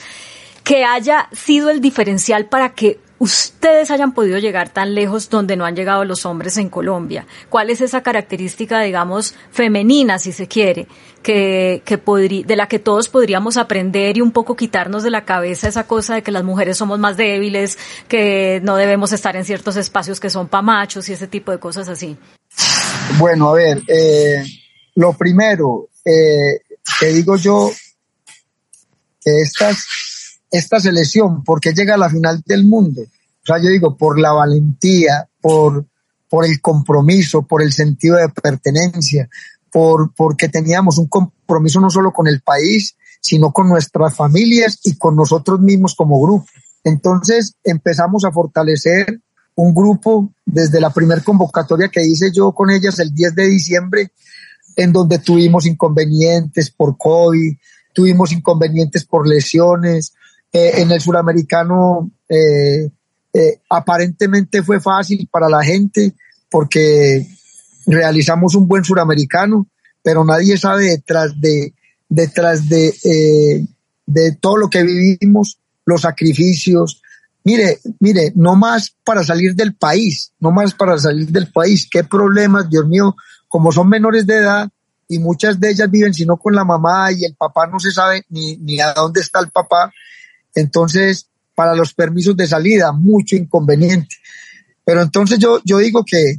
que 0.63 0.83
haya 0.83 1.27
sido 1.31 1.69
el 1.69 1.81
diferencial 1.81 2.45
para 2.45 2.73
que 2.73 2.99
ustedes 3.21 3.91
hayan 3.91 4.13
podido 4.13 4.39
llegar 4.39 4.69
tan 4.69 4.95
lejos 4.95 5.29
donde 5.29 5.55
no 5.55 5.65
han 5.65 5.75
llegado 5.75 6.05
los 6.05 6.25
hombres 6.25 6.57
en 6.57 6.69
Colombia? 6.69 7.27
¿Cuál 7.49 7.69
es 7.69 7.79
esa 7.79 8.01
característica, 8.01 8.81
digamos, 8.81 9.35
femenina, 9.51 10.17
si 10.17 10.31
se 10.31 10.47
quiere, 10.47 10.87
que, 11.21 11.83
que 11.85 11.97
de 11.97 12.55
la 12.55 12.67
que 12.67 12.79
todos 12.79 13.09
podríamos 13.09 13.57
aprender 13.57 14.17
y 14.17 14.21
un 14.21 14.31
poco 14.31 14.55
quitarnos 14.55 15.03
de 15.03 15.11
la 15.11 15.23
cabeza 15.23 15.67
esa 15.67 15.85
cosa 15.85 16.15
de 16.15 16.23
que 16.23 16.31
las 16.31 16.43
mujeres 16.43 16.77
somos 16.77 16.97
más 16.97 17.15
débiles, 17.15 17.77
que 18.07 18.59
no 18.63 18.75
debemos 18.75 19.13
estar 19.13 19.35
en 19.35 19.45
ciertos 19.45 19.77
espacios 19.77 20.19
que 20.19 20.31
son 20.31 20.47
pa' 20.47 20.63
machos 20.63 21.07
y 21.09 21.13
ese 21.13 21.27
tipo 21.27 21.51
de 21.51 21.59
cosas 21.59 21.89
así? 21.89 22.17
Bueno, 23.19 23.49
a 23.49 23.53
ver, 23.53 23.83
eh, 23.87 24.43
lo 24.95 25.13
primero, 25.13 25.89
eh, 26.03 26.59
te 26.99 27.13
digo 27.13 27.35
yo 27.35 27.71
que 29.21 29.41
estas, 29.41 29.85
esta 30.49 30.79
selección, 30.79 31.43
porque 31.43 31.73
llega 31.73 31.95
a 31.95 31.97
la 31.97 32.09
final 32.09 32.41
del 32.45 32.65
mundo? 32.65 33.01
O 33.01 33.45
sea, 33.45 33.57
yo 33.57 33.69
digo, 33.69 33.97
por 33.97 34.19
la 34.19 34.31
valentía, 34.31 35.27
por, 35.39 35.85
por 36.29 36.45
el 36.45 36.61
compromiso, 36.61 37.43
por 37.43 37.61
el 37.61 37.71
sentido 37.71 38.17
de 38.17 38.29
pertenencia, 38.29 39.29
por, 39.71 40.13
porque 40.15 40.49
teníamos 40.49 40.97
un 40.97 41.07
compromiso 41.07 41.79
no 41.79 41.89
solo 41.89 42.11
con 42.11 42.27
el 42.27 42.41
país, 42.41 42.95
sino 43.19 43.51
con 43.51 43.69
nuestras 43.69 44.15
familias 44.15 44.79
y 44.83 44.97
con 44.97 45.15
nosotros 45.15 45.59
mismos 45.59 45.95
como 45.95 46.21
grupo. 46.21 46.45
Entonces 46.83 47.55
empezamos 47.63 48.25
a 48.25 48.31
fortalecer 48.31 49.21
un 49.55 49.73
grupo 49.73 50.33
desde 50.45 50.79
la 50.81 50.89
primer 50.89 51.23
convocatoria 51.23 51.89
que 51.89 52.03
hice 52.03 52.31
yo 52.33 52.51
con 52.51 52.71
ellas 52.71 52.99
el 52.99 53.13
10 53.13 53.35
de 53.35 53.47
diciembre 53.47 54.11
en 54.75 54.91
donde 54.91 55.19
tuvimos 55.19 55.65
inconvenientes 55.65 56.69
por 56.71 56.97
COVID, 56.97 57.55
tuvimos 57.93 58.31
inconvenientes 58.31 59.05
por 59.05 59.27
lesiones. 59.27 60.13
Eh, 60.51 60.81
en 60.81 60.91
el 60.91 60.99
suramericano 60.99 62.11
eh, 62.27 62.89
eh, 63.33 63.59
aparentemente 63.69 64.61
fue 64.63 64.81
fácil 64.81 65.27
para 65.31 65.47
la 65.47 65.63
gente 65.63 66.13
porque 66.49 67.25
realizamos 67.85 68.55
un 68.55 68.67
buen 68.67 68.83
suramericano, 68.83 69.67
pero 70.03 70.25
nadie 70.25 70.57
sabe 70.57 70.85
detrás 70.89 71.39
de, 71.39 71.73
detrás 72.09 72.67
de, 72.67 73.65
de 74.05 74.31
todo 74.33 74.57
lo 74.57 74.69
que 74.69 74.83
vivimos, 74.83 75.57
los 75.85 76.01
sacrificios. 76.01 77.01
Mire, 77.43 77.79
mire, 77.99 78.33
no 78.35 78.55
más 78.55 78.93
para 79.03 79.23
salir 79.23 79.55
del 79.55 79.73
país, 79.75 80.33
no 80.39 80.51
más 80.51 80.73
para 80.73 80.97
salir 80.97 81.27
del 81.27 81.51
país. 81.51 81.87
Qué 81.89 82.03
problemas, 82.03 82.69
Dios 82.69 82.85
mío, 82.87 83.15
como 83.51 83.73
son 83.73 83.89
menores 83.89 84.25
de 84.25 84.37
edad 84.37 84.69
y 85.09 85.19
muchas 85.19 85.59
de 85.59 85.71
ellas 85.71 85.91
viven 85.91 86.13
sino 86.13 86.37
con 86.37 86.55
la 86.55 86.63
mamá 86.63 87.11
y 87.11 87.25
el 87.25 87.35
papá 87.35 87.67
no 87.67 87.81
se 87.81 87.91
sabe 87.91 88.23
ni, 88.29 88.55
ni 88.55 88.79
a 88.79 88.93
dónde 88.93 89.19
está 89.19 89.41
el 89.41 89.51
papá. 89.51 89.91
Entonces, 90.55 91.27
para 91.53 91.75
los 91.75 91.93
permisos 91.93 92.37
de 92.37 92.47
salida, 92.47 92.93
mucho 92.93 93.35
inconveniente. 93.35 94.15
Pero 94.85 95.01
entonces 95.01 95.37
yo, 95.37 95.59
yo 95.65 95.79
digo 95.79 96.05
que, 96.05 96.37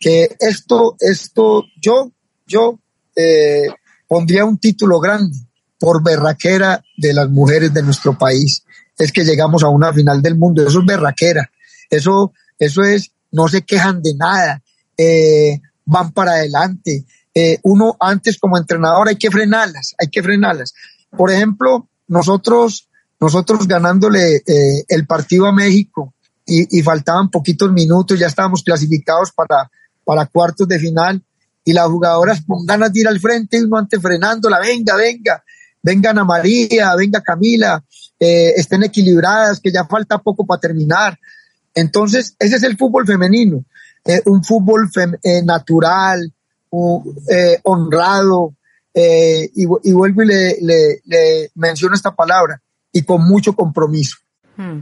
que 0.00 0.34
esto, 0.40 0.96
esto, 1.00 1.64
yo, 1.78 2.10
yo 2.46 2.78
eh, 3.14 3.68
pondría 4.08 4.46
un 4.46 4.56
título 4.56 5.00
grande 5.00 5.36
por 5.78 6.02
berraquera 6.02 6.82
de 6.96 7.12
las 7.12 7.28
mujeres 7.28 7.74
de 7.74 7.82
nuestro 7.82 8.16
país. 8.16 8.64
Es 8.96 9.12
que 9.12 9.24
llegamos 9.24 9.62
a 9.62 9.68
una 9.68 9.92
final 9.92 10.22
del 10.22 10.36
mundo. 10.36 10.66
Eso 10.66 10.80
es 10.80 10.86
berraquera. 10.86 11.50
Eso, 11.90 12.32
eso 12.58 12.82
es, 12.84 13.12
no 13.32 13.48
se 13.48 13.60
quejan 13.66 14.02
de 14.02 14.14
nada. 14.14 14.62
Eh, 14.96 15.60
van 15.84 16.12
para 16.12 16.32
adelante. 16.32 17.04
Eh, 17.34 17.58
uno 17.62 17.96
antes 17.98 18.38
como 18.38 18.56
entrenador 18.56 19.08
hay 19.08 19.16
que 19.16 19.30
frenarlas, 19.30 19.94
hay 19.98 20.08
que 20.08 20.22
frenarlas. 20.22 20.74
Por 21.10 21.30
ejemplo, 21.30 21.88
nosotros, 22.08 22.88
nosotros 23.20 23.66
ganándole 23.66 24.36
eh, 24.36 24.84
el 24.88 25.06
partido 25.06 25.46
a 25.46 25.52
México 25.52 26.14
y, 26.46 26.82
faltaban 26.82 27.30
poquitos 27.30 27.72
minutos, 27.72 28.18
ya 28.18 28.26
estábamos 28.26 28.62
clasificados 28.62 29.32
para, 29.32 29.70
para 30.04 30.26
cuartos 30.26 30.68
de 30.68 30.78
final 30.78 31.22
y 31.64 31.72
las 31.72 31.86
jugadoras 31.86 32.42
con 32.46 32.66
ganas 32.66 32.92
de 32.92 33.00
ir 33.00 33.08
al 33.08 33.18
frente 33.18 33.56
y 33.56 33.62
uno 33.62 33.78
antes 33.78 34.00
frenándola, 34.00 34.60
venga, 34.60 34.94
venga, 34.94 35.42
venga 35.82 36.10
Ana 36.10 36.24
María, 36.24 36.94
venga 36.96 37.22
Camila, 37.22 37.82
eh, 38.20 38.52
estén 38.56 38.82
equilibradas, 38.82 39.60
que 39.60 39.72
ya 39.72 39.86
falta 39.86 40.18
poco 40.18 40.44
para 40.46 40.60
terminar. 40.60 41.18
Entonces, 41.74 42.36
ese 42.38 42.56
es 42.56 42.62
el 42.62 42.76
fútbol 42.76 43.06
femenino, 43.06 43.64
eh, 44.04 44.22
un 44.26 44.44
fútbol 44.44 44.88
eh, 45.22 45.42
natural, 45.42 46.32
eh, 47.30 47.60
honrado, 47.62 48.54
y, 48.96 49.62
y, 49.62 49.92
vuelvo 49.92 50.22
y 50.22 50.26
le, 50.26 50.56
le, 50.60 51.00
le, 51.04 51.50
menciono 51.56 51.96
esta 51.96 52.14
palabra, 52.14 52.60
y 52.92 53.02
con 53.02 53.26
mucho 53.26 53.52
compromiso. 53.54 54.18
Hmm. 54.56 54.80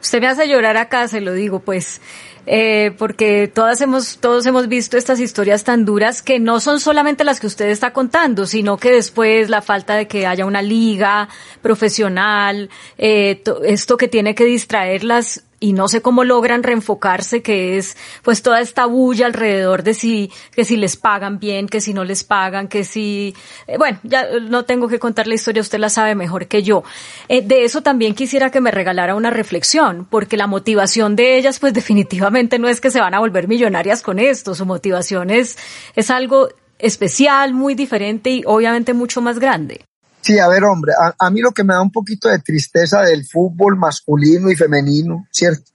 Usted 0.00 0.20
me 0.20 0.28
hace 0.28 0.48
llorar 0.48 0.76
acá, 0.76 1.06
se 1.08 1.20
lo 1.20 1.32
digo, 1.32 1.60
pues, 1.60 2.00
eh, 2.46 2.92
porque 2.98 3.46
todas 3.46 3.80
hemos, 3.80 4.18
todos 4.18 4.44
hemos 4.46 4.68
visto 4.68 4.96
estas 4.96 5.20
historias 5.20 5.62
tan 5.62 5.84
duras 5.84 6.22
que 6.22 6.40
no 6.40 6.58
son 6.58 6.80
solamente 6.80 7.22
las 7.24 7.38
que 7.38 7.46
usted 7.46 7.68
está 7.68 7.92
contando, 7.92 8.46
sino 8.46 8.78
que 8.78 8.90
después 8.90 9.48
la 9.48 9.62
falta 9.62 9.94
de 9.94 10.08
que 10.08 10.26
haya 10.26 10.44
una 10.44 10.60
liga 10.60 11.28
profesional, 11.60 12.68
eh, 12.98 13.42
esto 13.64 13.96
que 13.96 14.08
tiene 14.08 14.34
que 14.34 14.44
distraerlas 14.44 15.44
y 15.62 15.72
no 15.74 15.86
sé 15.86 16.02
cómo 16.02 16.24
logran 16.24 16.64
reenfocarse, 16.64 17.40
que 17.40 17.78
es 17.78 17.96
pues 18.22 18.42
toda 18.42 18.60
esta 18.60 18.84
bulla 18.86 19.26
alrededor 19.26 19.84
de 19.84 19.94
si, 19.94 20.32
que 20.50 20.64
si 20.64 20.76
les 20.76 20.96
pagan 20.96 21.38
bien, 21.38 21.68
que 21.68 21.80
si 21.80 21.94
no 21.94 22.02
les 22.02 22.24
pagan, 22.24 22.66
que 22.66 22.82
si, 22.82 23.36
eh, 23.68 23.78
bueno, 23.78 24.00
ya 24.02 24.26
no 24.40 24.64
tengo 24.64 24.88
que 24.88 24.98
contar 24.98 25.28
la 25.28 25.34
historia, 25.34 25.62
usted 25.62 25.78
la 25.78 25.88
sabe 25.88 26.16
mejor 26.16 26.48
que 26.48 26.64
yo. 26.64 26.82
Eh, 27.28 27.42
de 27.42 27.62
eso 27.62 27.80
también 27.80 28.16
quisiera 28.16 28.50
que 28.50 28.60
me 28.60 28.72
regalara 28.72 29.14
una 29.14 29.30
reflexión, 29.30 30.04
porque 30.10 30.36
la 30.36 30.48
motivación 30.48 31.14
de 31.14 31.38
ellas 31.38 31.60
pues 31.60 31.72
definitivamente 31.80 32.58
no 32.58 32.68
es 32.68 32.80
que 32.80 32.90
se 32.90 33.00
van 33.00 33.14
a 33.14 33.20
volver 33.20 33.46
millonarias 33.46 34.02
con 34.02 34.18
esto, 34.18 34.56
su 34.56 34.66
motivación 34.66 35.30
es, 35.30 35.56
es 35.94 36.10
algo 36.10 36.48
especial, 36.80 37.54
muy 37.54 37.76
diferente 37.76 38.30
y 38.30 38.42
obviamente 38.46 38.94
mucho 38.94 39.20
más 39.20 39.38
grande. 39.38 39.82
Sí, 40.22 40.38
a 40.38 40.48
ver, 40.48 40.64
hombre, 40.64 40.92
a, 41.18 41.30
mí 41.30 41.40
lo 41.40 41.50
que 41.50 41.64
me 41.64 41.74
da 41.74 41.82
un 41.82 41.90
poquito 41.90 42.28
de 42.28 42.38
tristeza 42.38 43.02
del 43.02 43.26
fútbol 43.26 43.76
masculino 43.76 44.50
y 44.50 44.56
femenino, 44.56 45.26
¿cierto? 45.32 45.72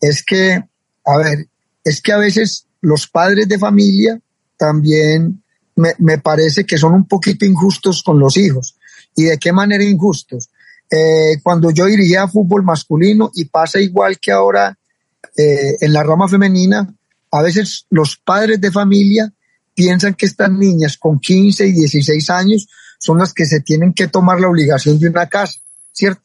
Es 0.00 0.22
que, 0.22 0.62
a 1.04 1.16
ver, 1.16 1.46
es 1.82 2.02
que 2.02 2.12
a 2.12 2.18
veces 2.18 2.66
los 2.82 3.08
padres 3.08 3.48
de 3.48 3.58
familia 3.58 4.20
también 4.58 5.42
me, 5.74 5.94
me 5.98 6.18
parece 6.18 6.66
que 6.66 6.76
son 6.76 6.92
un 6.92 7.08
poquito 7.08 7.46
injustos 7.46 8.02
con 8.02 8.18
los 8.18 8.36
hijos. 8.36 8.76
¿Y 9.14 9.24
de 9.24 9.38
qué 9.38 9.52
manera 9.52 9.82
injustos? 9.82 10.50
Eh, 10.90 11.38
cuando 11.42 11.70
yo 11.70 11.86
dirigía 11.86 12.28
fútbol 12.28 12.62
masculino 12.62 13.30
y 13.34 13.46
pasa 13.46 13.80
igual 13.80 14.18
que 14.20 14.30
ahora 14.30 14.78
eh, 15.36 15.76
en 15.80 15.92
la 15.92 16.02
rama 16.02 16.28
femenina, 16.28 16.94
a 17.30 17.42
veces 17.42 17.86
los 17.90 18.16
padres 18.18 18.60
de 18.60 18.70
familia 18.70 19.32
piensan 19.74 20.14
que 20.14 20.26
estas 20.26 20.50
niñas 20.50 20.96
con 20.96 21.18
15 21.18 21.66
y 21.66 21.72
16 21.72 22.30
años 22.30 22.68
son 22.98 23.18
las 23.18 23.32
que 23.32 23.46
se 23.46 23.60
tienen 23.60 23.92
que 23.92 24.08
tomar 24.08 24.40
la 24.40 24.48
obligación 24.48 24.98
de 24.98 25.08
una 25.08 25.26
casa, 25.28 25.60
¿cierto? 25.92 26.22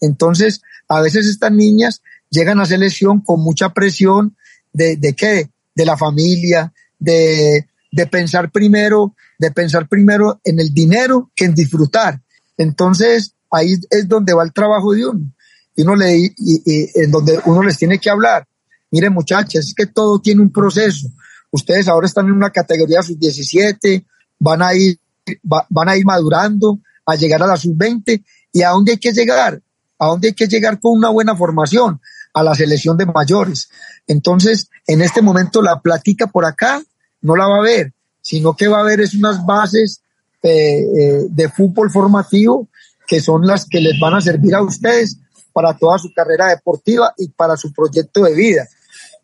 Entonces, 0.00 0.62
a 0.88 1.00
veces 1.00 1.26
estas 1.26 1.52
niñas 1.52 2.02
llegan 2.28 2.60
a 2.60 2.66
selección 2.66 3.20
con 3.20 3.40
mucha 3.40 3.70
presión 3.70 4.36
de, 4.72 4.96
de 4.96 5.14
qué? 5.14 5.50
De 5.74 5.86
la 5.86 5.96
familia, 5.96 6.72
de, 6.98 7.66
de 7.90 8.06
pensar 8.06 8.50
primero, 8.50 9.14
de 9.38 9.50
pensar 9.50 9.88
primero 9.88 10.40
en 10.44 10.60
el 10.60 10.72
dinero 10.72 11.30
que 11.34 11.44
en 11.44 11.54
disfrutar. 11.54 12.20
Entonces, 12.56 13.34
ahí 13.50 13.74
es 13.90 14.08
donde 14.08 14.34
va 14.34 14.44
el 14.44 14.52
trabajo 14.52 14.92
de 14.92 15.06
uno. 15.06 15.32
Y 15.74 15.82
uno 15.82 15.96
le, 15.96 16.18
y, 16.18 16.32
y, 16.36 16.90
en 16.94 17.10
donde 17.10 17.38
uno 17.46 17.62
les 17.62 17.78
tiene 17.78 17.98
que 17.98 18.10
hablar. 18.10 18.46
Mire, 18.90 19.08
muchachas, 19.08 19.66
es 19.66 19.74
que 19.74 19.86
todo 19.86 20.20
tiene 20.20 20.42
un 20.42 20.52
proceso. 20.52 21.08
Ustedes 21.50 21.88
ahora 21.88 22.06
están 22.06 22.26
en 22.26 22.32
una 22.32 22.50
categoría 22.50 23.02
sub-17, 23.02 24.04
van 24.38 24.62
a 24.62 24.74
ir 24.74 24.98
van 25.42 25.88
a 25.88 25.96
ir 25.96 26.04
madurando 26.04 26.78
a 27.06 27.14
llegar 27.14 27.42
a 27.42 27.46
la 27.46 27.56
sub-20 27.56 28.24
y 28.52 28.62
a 28.62 28.70
dónde 28.70 28.92
hay 28.92 28.98
que 28.98 29.12
llegar, 29.12 29.60
a 29.98 30.06
dónde 30.06 30.28
hay 30.28 30.34
que 30.34 30.46
llegar 30.46 30.80
con 30.80 30.98
una 30.98 31.10
buena 31.10 31.36
formación, 31.36 32.00
a 32.34 32.42
la 32.42 32.54
selección 32.54 32.96
de 32.96 33.06
mayores. 33.06 33.68
Entonces, 34.06 34.68
en 34.86 35.02
este 35.02 35.22
momento 35.22 35.62
la 35.62 35.80
plática 35.80 36.26
por 36.26 36.44
acá 36.44 36.82
no 37.20 37.36
la 37.36 37.46
va 37.46 37.58
a 37.58 37.62
ver, 37.62 37.92
sino 38.20 38.54
que 38.54 38.68
va 38.68 38.78
a 38.78 38.80
haber 38.82 39.00
es 39.00 39.14
unas 39.14 39.44
bases 39.44 40.02
eh, 40.42 40.80
eh, 40.80 41.26
de 41.28 41.48
fútbol 41.48 41.90
formativo 41.90 42.68
que 43.06 43.20
son 43.20 43.46
las 43.46 43.66
que 43.66 43.80
les 43.80 43.98
van 44.00 44.14
a 44.14 44.20
servir 44.20 44.54
a 44.54 44.62
ustedes 44.62 45.18
para 45.52 45.76
toda 45.76 45.98
su 45.98 46.12
carrera 46.14 46.48
deportiva 46.48 47.12
y 47.18 47.28
para 47.28 47.56
su 47.56 47.72
proyecto 47.72 48.22
de 48.22 48.34
vida. 48.34 48.66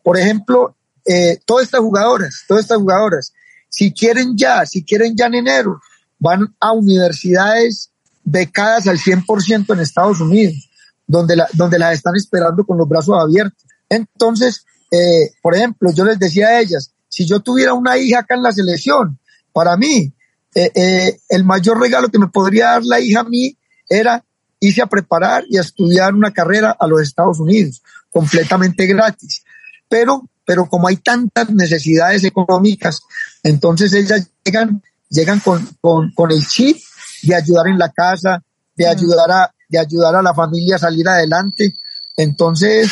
Por 0.03 0.17
ejemplo, 0.17 0.75
eh, 1.05 1.39
todas 1.45 1.65
estas 1.65 1.81
jugadoras, 1.81 2.43
todas 2.47 2.63
estas 2.63 2.77
jugadoras, 2.77 3.33
si 3.67 3.91
quieren 3.91 4.37
ya, 4.37 4.65
si 4.65 4.83
quieren 4.83 5.15
ya 5.17 5.25
en 5.25 5.35
enero, 5.35 5.81
van 6.19 6.53
a 6.59 6.73
universidades 6.73 7.91
becadas 8.23 8.87
al 8.87 8.99
100% 8.99 9.73
en 9.73 9.79
Estados 9.79 10.19
Unidos, 10.19 10.69
donde, 11.07 11.35
la, 11.35 11.47
donde 11.53 11.79
las 11.79 11.95
están 11.95 12.15
esperando 12.15 12.63
con 12.65 12.77
los 12.77 12.87
brazos 12.87 13.15
abiertos. 13.19 13.63
Entonces, 13.89 14.65
eh, 14.91 15.31
por 15.41 15.55
ejemplo, 15.55 15.91
yo 15.91 16.05
les 16.05 16.19
decía 16.19 16.49
a 16.49 16.59
ellas, 16.59 16.91
si 17.07 17.25
yo 17.25 17.39
tuviera 17.39 17.73
una 17.73 17.97
hija 17.97 18.19
acá 18.19 18.35
en 18.35 18.43
la 18.43 18.51
selección, 18.51 19.17
para 19.51 19.75
mí, 19.77 20.13
eh, 20.53 20.71
eh, 20.75 21.19
el 21.29 21.43
mayor 21.43 21.79
regalo 21.79 22.09
que 22.09 22.19
me 22.19 22.27
podría 22.27 22.65
dar 22.71 22.83
la 22.83 22.99
hija 22.99 23.21
a 23.21 23.23
mí 23.23 23.55
era 23.87 24.23
irse 24.59 24.81
a 24.81 24.87
preparar 24.87 25.43
y 25.49 25.57
a 25.57 25.61
estudiar 25.61 26.13
una 26.13 26.31
carrera 26.31 26.75
a 26.77 26.87
los 26.87 27.01
Estados 27.01 27.39
Unidos, 27.39 27.81
completamente 28.11 28.85
gratis. 28.85 29.43
Pero, 29.87 30.29
pero 30.45 30.67
como 30.67 30.87
hay 30.87 30.97
tantas 30.97 31.49
necesidades 31.49 32.23
económicas, 32.23 33.01
entonces 33.43 33.93
ellas 33.93 34.29
llegan 34.43 34.83
llegan 35.09 35.39
con, 35.39 35.67
con, 35.81 36.11
con 36.13 36.31
el 36.31 36.45
chip 36.47 36.77
de 37.23 37.35
ayudar 37.35 37.67
en 37.67 37.77
la 37.77 37.89
casa, 37.89 38.41
de 38.75 38.85
mm. 38.85 38.89
ayudar 38.89 39.31
a, 39.31 39.53
de 39.67 39.79
ayudar 39.79 40.15
a 40.15 40.21
la 40.21 40.33
familia 40.33 40.75
a 40.75 40.79
salir 40.79 41.07
adelante. 41.07 41.73
Entonces, 42.17 42.91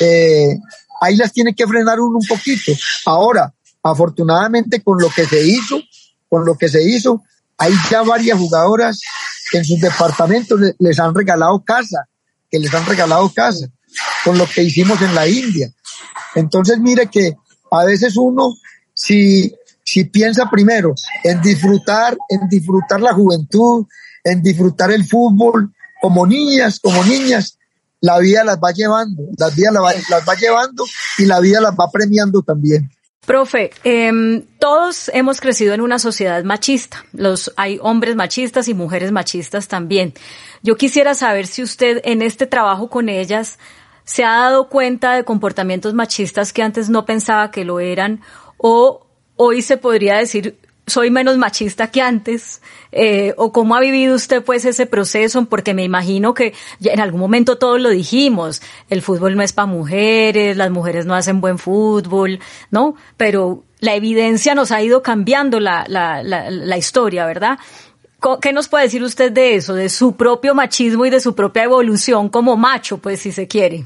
eh, 0.00 0.58
ahí 1.00 1.16
las 1.16 1.32
tiene 1.32 1.54
que 1.54 1.66
frenar 1.66 2.00
uno 2.00 2.18
un 2.18 2.26
poquito. 2.26 2.72
Ahora, 3.06 3.52
afortunadamente 3.82 4.82
con 4.82 4.98
lo 4.98 5.08
que 5.10 5.26
se 5.26 5.46
hizo, 5.46 5.80
con 6.28 6.44
lo 6.44 6.56
que 6.56 6.68
se 6.68 6.82
hizo, 6.82 7.22
hay 7.58 7.72
ya 7.90 8.02
varias 8.02 8.38
jugadoras 8.38 9.00
que 9.50 9.58
en 9.58 9.64
sus 9.64 9.80
departamentos 9.80 10.60
les 10.78 10.98
han 10.98 11.14
regalado 11.14 11.62
casa, 11.64 12.08
que 12.50 12.58
les 12.58 12.72
han 12.74 12.84
regalado 12.84 13.32
casa, 13.32 13.66
con 14.24 14.36
lo 14.36 14.46
que 14.46 14.62
hicimos 14.62 15.00
en 15.00 15.14
la 15.14 15.26
India. 15.28 15.70
Entonces, 16.34 16.78
mire 16.78 17.06
que 17.06 17.34
a 17.70 17.84
veces 17.84 18.16
uno, 18.16 18.54
si, 18.92 19.54
si 19.86 20.04
piensa 20.04 20.50
primero 20.50 20.94
en 21.22 21.40
disfrutar, 21.40 22.18
en 22.28 22.48
disfrutar 22.48 23.00
la 23.00 23.14
juventud, 23.14 23.86
en 24.24 24.42
disfrutar 24.42 24.90
el 24.90 25.04
fútbol, 25.04 25.72
como 26.02 26.26
niñas, 26.26 26.80
como 26.80 27.02
niñas, 27.04 27.58
la 28.00 28.18
vida 28.18 28.44
las 28.44 28.58
va 28.58 28.72
llevando, 28.72 29.22
la 29.38 29.48
vida 29.50 29.70
las 29.70 29.82
va, 29.82 29.92
las 30.10 30.28
va 30.28 30.34
llevando 30.34 30.84
y 31.18 31.24
la 31.24 31.40
vida 31.40 31.60
las 31.60 31.72
va 31.72 31.90
premiando 31.90 32.42
también. 32.42 32.90
Profe, 33.24 33.70
eh, 33.82 34.44
todos 34.58 35.10
hemos 35.12 35.40
crecido 35.40 35.74
en 35.74 35.80
una 35.80 35.98
sociedad 35.98 36.44
machista. 36.44 37.04
Los, 37.12 37.52
hay 37.56 37.78
hombres 37.80 38.14
machistas 38.14 38.68
y 38.68 38.74
mujeres 38.74 39.10
machistas 39.10 39.68
también. 39.68 40.14
Yo 40.62 40.76
quisiera 40.76 41.14
saber 41.14 41.46
si 41.46 41.62
usted 41.62 42.00
en 42.04 42.22
este 42.22 42.46
trabajo 42.46 42.88
con 42.88 43.08
ellas 43.08 43.58
se 44.04 44.24
ha 44.24 44.30
dado 44.30 44.68
cuenta 44.68 45.14
de 45.14 45.24
comportamientos 45.24 45.94
machistas 45.94 46.52
que 46.52 46.62
antes 46.62 46.88
no 46.88 47.04
pensaba 47.04 47.50
que 47.50 47.64
lo 47.64 47.80
eran 47.80 48.20
o 48.58 49.05
hoy 49.36 49.62
se 49.62 49.76
podría 49.76 50.16
decir 50.16 50.56
soy 50.86 51.10
menos 51.10 51.36
machista 51.36 51.90
que 51.90 52.00
antes, 52.00 52.60
eh, 52.92 53.34
o 53.36 53.52
cómo 53.52 53.74
ha 53.74 53.80
vivido 53.80 54.14
usted 54.14 54.42
pues 54.42 54.64
ese 54.64 54.86
proceso, 54.86 55.44
porque 55.46 55.74
me 55.74 55.82
imagino 55.82 56.32
que 56.32 56.54
en 56.80 57.00
algún 57.00 57.20
momento 57.20 57.58
todos 57.58 57.80
lo 57.80 57.90
dijimos, 57.90 58.62
el 58.88 59.02
fútbol 59.02 59.36
no 59.36 59.42
es 59.42 59.52
para 59.52 59.66
mujeres, 59.66 60.56
las 60.56 60.70
mujeres 60.70 61.04
no 61.04 61.14
hacen 61.14 61.40
buen 61.40 61.58
fútbol, 61.58 62.38
¿no? 62.70 62.94
Pero 63.16 63.64
la 63.80 63.94
evidencia 63.94 64.54
nos 64.54 64.70
ha 64.70 64.80
ido 64.80 65.02
cambiando 65.02 65.58
la, 65.58 65.84
la, 65.88 66.22
la, 66.22 66.50
la 66.50 66.78
historia, 66.78 67.26
¿verdad? 67.26 67.58
¿Qué 68.40 68.52
nos 68.52 68.68
puede 68.68 68.84
decir 68.84 69.02
usted 69.02 69.32
de 69.32 69.56
eso, 69.56 69.74
de 69.74 69.88
su 69.88 70.16
propio 70.16 70.54
machismo 70.54 71.04
y 71.04 71.10
de 71.10 71.20
su 71.20 71.34
propia 71.34 71.64
evolución 71.64 72.28
como 72.28 72.56
macho, 72.56 72.98
pues 72.98 73.20
si 73.20 73.32
se 73.32 73.46
quiere? 73.46 73.84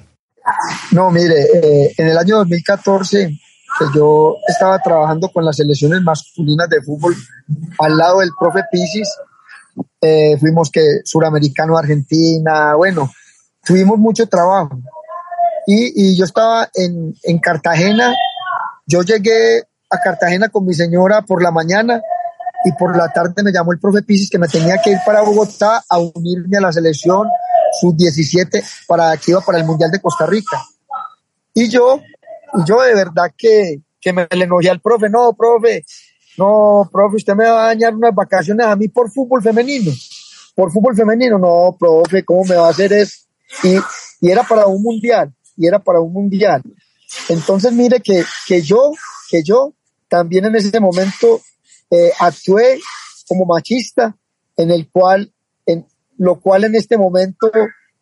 No, 0.93 1.11
mire, 1.11 1.43
eh, 1.43 1.95
en 1.97 2.09
el 2.09 2.17
año 2.17 2.37
2014 2.37 3.39
yo 3.95 4.37
estaba 4.47 4.79
trabajando 4.79 5.29
con 5.29 5.45
las 5.45 5.57
selecciones 5.57 6.03
masculinas 6.03 6.69
de 6.69 6.83
fútbol 6.83 7.15
al 7.79 7.97
lado 7.97 8.21
del 8.21 8.31
profe 8.39 8.61
Pisis. 8.71 9.09
Eh, 10.01 10.37
fuimos 10.39 10.71
que 10.71 11.01
suramericano 11.05 11.77
Argentina, 11.77 12.75
bueno, 12.75 13.11
tuvimos 13.65 13.99
mucho 13.99 14.27
trabajo. 14.27 14.79
Y, 15.67 16.11
y 16.11 16.17
yo 16.17 16.25
estaba 16.25 16.69
en, 16.75 17.15
en, 17.23 17.39
Cartagena, 17.39 18.15
yo 18.87 19.03
llegué 19.03 19.63
a 19.91 19.99
Cartagena 19.99 20.49
con 20.49 20.67
mi 20.67 20.75
señora 20.75 21.23
por 21.23 21.43
la 21.43 21.51
mañana 21.51 22.01
y 22.65 22.73
por 22.73 22.97
la 22.97 23.09
tarde 23.13 23.43
me 23.43 23.53
llamó 23.53 23.73
el 23.73 23.79
profe 23.79 24.03
Pisis 24.03 24.31
que 24.31 24.39
me 24.39 24.49
tenía 24.49 24.79
que 24.79 24.91
ir 24.91 24.99
para 25.05 25.23
Bogotá 25.23 25.83
a 25.89 25.99
unirme 25.99 26.59
a 26.59 26.63
la 26.63 26.73
selección 26.73 27.29
sub-17 27.81 28.63
para 28.87 29.17
que 29.17 29.31
iba 29.31 29.41
para 29.41 29.59
el 29.59 29.65
Mundial 29.65 29.91
de 29.91 30.01
Costa 30.01 30.27
Rica. 30.27 30.61
Y 31.55 31.69
yo 31.69 32.01
yo 32.67 32.81
de 32.83 32.95
verdad 32.95 33.33
que, 33.37 33.81
que 34.01 34.13
me 34.13 34.27
le 34.31 34.45
enojé 34.45 34.71
al 34.71 34.81
profe, 34.81 35.09
no, 35.09 35.33
profe, 35.35 35.85
no, 36.37 36.89
profe, 36.91 37.17
usted 37.17 37.35
me 37.35 37.45
va 37.45 37.65
a 37.65 37.67
dañar 37.69 37.95
unas 37.95 38.15
vacaciones 38.15 38.67
a 38.67 38.77
mí 38.77 38.89
por 38.89 39.11
fútbol 39.11 39.43
femenino. 39.43 39.93
Por 40.55 40.73
fútbol 40.73 40.97
femenino, 40.97 41.39
no, 41.39 41.77
profe, 41.79 42.25
¿cómo 42.25 42.45
me 42.45 42.57
va 42.57 42.69
a 42.69 42.71
hacer 42.71 42.93
eso? 42.93 43.27
Y, 43.63 43.77
y 44.21 44.31
era 44.31 44.43
para 44.43 44.67
un 44.67 44.83
mundial, 44.83 45.33
y 45.57 45.67
era 45.67 45.79
para 45.79 46.01
un 46.01 46.13
mundial. 46.13 46.63
Entonces, 47.29 47.73
mire 47.73 48.01
que, 48.01 48.25
que 48.47 48.63
yo, 48.63 48.93
que 49.29 49.43
yo 49.43 49.75
también 50.09 50.45
en 50.45 50.57
ese 50.57 50.79
momento 50.81 51.41
eh, 51.91 52.13
actué 52.19 52.81
como 53.29 53.45
machista, 53.45 54.17
en 54.57 54.71
el 54.71 54.89
cual, 54.91 55.33
en 55.67 55.87
lo 56.19 56.41
cual 56.41 56.65
en 56.65 56.75
este 56.75 56.99
momento 56.99 57.51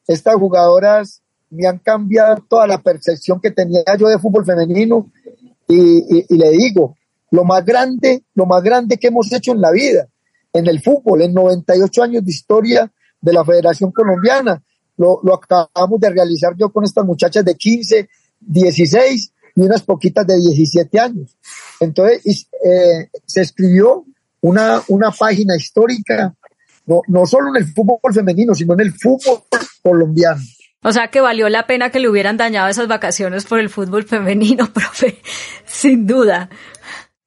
estas 0.07 0.35
jugadoras 0.37 1.23
me 1.51 1.67
han 1.67 1.79
cambiado 1.79 2.45
toda 2.49 2.67
la 2.67 2.81
percepción 2.83 3.41
que 3.41 3.51
tenía 3.51 3.83
yo 3.99 4.09
de 4.09 4.19
fútbol 4.19 4.45
femenino 4.45 5.11
y, 5.67 6.35
le 6.35 6.51
digo, 6.51 6.97
lo 7.31 7.45
más 7.45 7.65
grande, 7.65 8.25
lo 8.35 8.47
más 8.47 8.63
grande 8.63 8.97
que 8.97 9.09
hemos 9.09 9.31
hecho 9.33 9.53
en 9.53 9.61
la 9.61 9.71
vida, 9.71 10.09
en 10.53 10.67
el 10.67 10.81
fútbol, 10.81 11.23
en 11.23 11.35
98 11.35 12.03
años 12.03 12.25
de 12.25 12.31
historia 12.31 12.91
de 13.21 13.33
la 13.33 13.45
Federación 13.45 13.93
Colombiana, 13.93 14.63
lo, 14.97 15.21
lo 15.23 15.35
acabamos 15.35 16.01
de 16.01 16.11
realizar 16.11 16.55
yo 16.57 16.71
con 16.71 16.85
estas 16.85 17.05
muchachas 17.05 17.45
de 17.45 17.55
15, 17.55 18.09
16 18.41 19.33
y 19.57 19.61
unas 19.61 19.83
poquitas 19.83 20.27
de 20.27 20.39
17 20.39 20.99
años. 20.99 21.37
Entonces, 21.81 22.49
eh, 22.65 23.09
se 23.27 23.43
escribió 23.43 24.05
una, 24.41 24.83
una 24.89 25.11
página 25.11 25.57
histórica, 25.57 26.35
no, 26.87 27.03
no 27.09 27.27
solo 27.27 27.51
en 27.51 27.57
el 27.63 27.67
fútbol 27.73 28.15
femenino, 28.15 28.55
sino 28.55 28.75
en 28.75 28.81
el 28.81 28.93
fútbol 28.93 29.43
colombiano. 29.83 30.41
O 30.83 30.93
sea 30.93 31.09
que 31.09 31.21
valió 31.21 31.49
la 31.49 31.67
pena 31.67 31.91
que 31.91 31.99
le 31.99 32.09
hubieran 32.09 32.37
dañado 32.37 32.69
esas 32.69 32.89
vacaciones 32.89 33.45
por 33.45 33.59
el 33.59 33.69
fútbol 33.69 34.05
femenino, 34.05 34.71
profe, 34.73 35.21
sin 35.67 36.07
duda. 36.07 36.49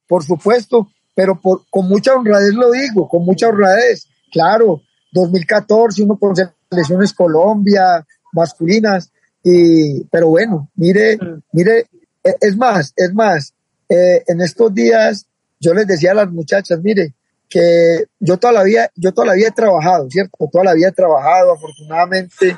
Por 0.07 0.23
supuesto, 0.23 0.89
pero 1.13 1.39
por, 1.39 1.63
con 1.69 1.87
mucha 1.87 2.13
honradez 2.13 2.53
lo 2.53 2.71
digo, 2.71 3.07
con 3.07 3.25
mucha 3.25 3.47
honradez. 3.47 4.07
Claro, 4.31 4.81
2014 5.11 6.03
uno 6.03 6.17
con 6.17 6.35
selecciones 6.35 7.13
Colombia, 7.13 8.05
masculinas, 8.31 9.11
y, 9.43 10.03
pero 10.05 10.29
bueno, 10.29 10.69
mire, 10.75 11.17
mm. 11.17 11.43
mire, 11.51 11.87
e, 12.23 12.35
es 12.39 12.55
más, 12.55 12.93
es 12.95 13.13
más, 13.13 13.53
eh, 13.89 14.23
en 14.27 14.41
estos 14.41 14.73
días 14.73 15.25
yo 15.59 15.73
les 15.73 15.87
decía 15.87 16.11
a 16.11 16.15
las 16.15 16.31
muchachas, 16.31 16.79
mire, 16.81 17.13
que 17.49 18.05
yo 18.19 18.37
toda 18.37 18.53
la 18.53 18.63
vida, 18.63 18.89
yo 18.95 19.11
toda 19.11 19.27
la 19.27 19.33
vida 19.33 19.49
he 19.49 19.51
trabajado, 19.51 20.09
¿cierto? 20.09 20.49
Toda 20.51 20.63
la 20.63 20.73
vida 20.73 20.87
he 20.87 20.93
trabajado, 20.93 21.53
afortunadamente, 21.53 22.57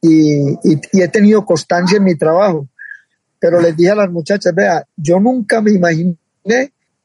y, 0.00 1.00
he 1.00 1.08
tenido 1.08 1.44
constancia 1.44 1.98
en 1.98 2.04
mi 2.04 2.16
trabajo. 2.16 2.68
Pero 3.38 3.60
les 3.60 3.76
dije 3.76 3.90
a 3.90 3.96
las 3.96 4.10
muchachas, 4.10 4.54
vea, 4.54 4.84
yo 4.96 5.20
nunca 5.20 5.60
me 5.60 5.72
imaginé 5.72 6.16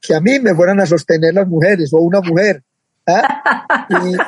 que 0.02 0.16
a 0.16 0.22
mí 0.22 0.40
me 0.40 0.56
fueran 0.56 0.80
a 0.80 0.86
sostener 0.86 1.34
las 1.34 1.48
mujeres 1.48 1.94
o 1.94 1.98
una 1.98 2.22
mujer. 2.22 2.64
¿ah? 3.08 3.88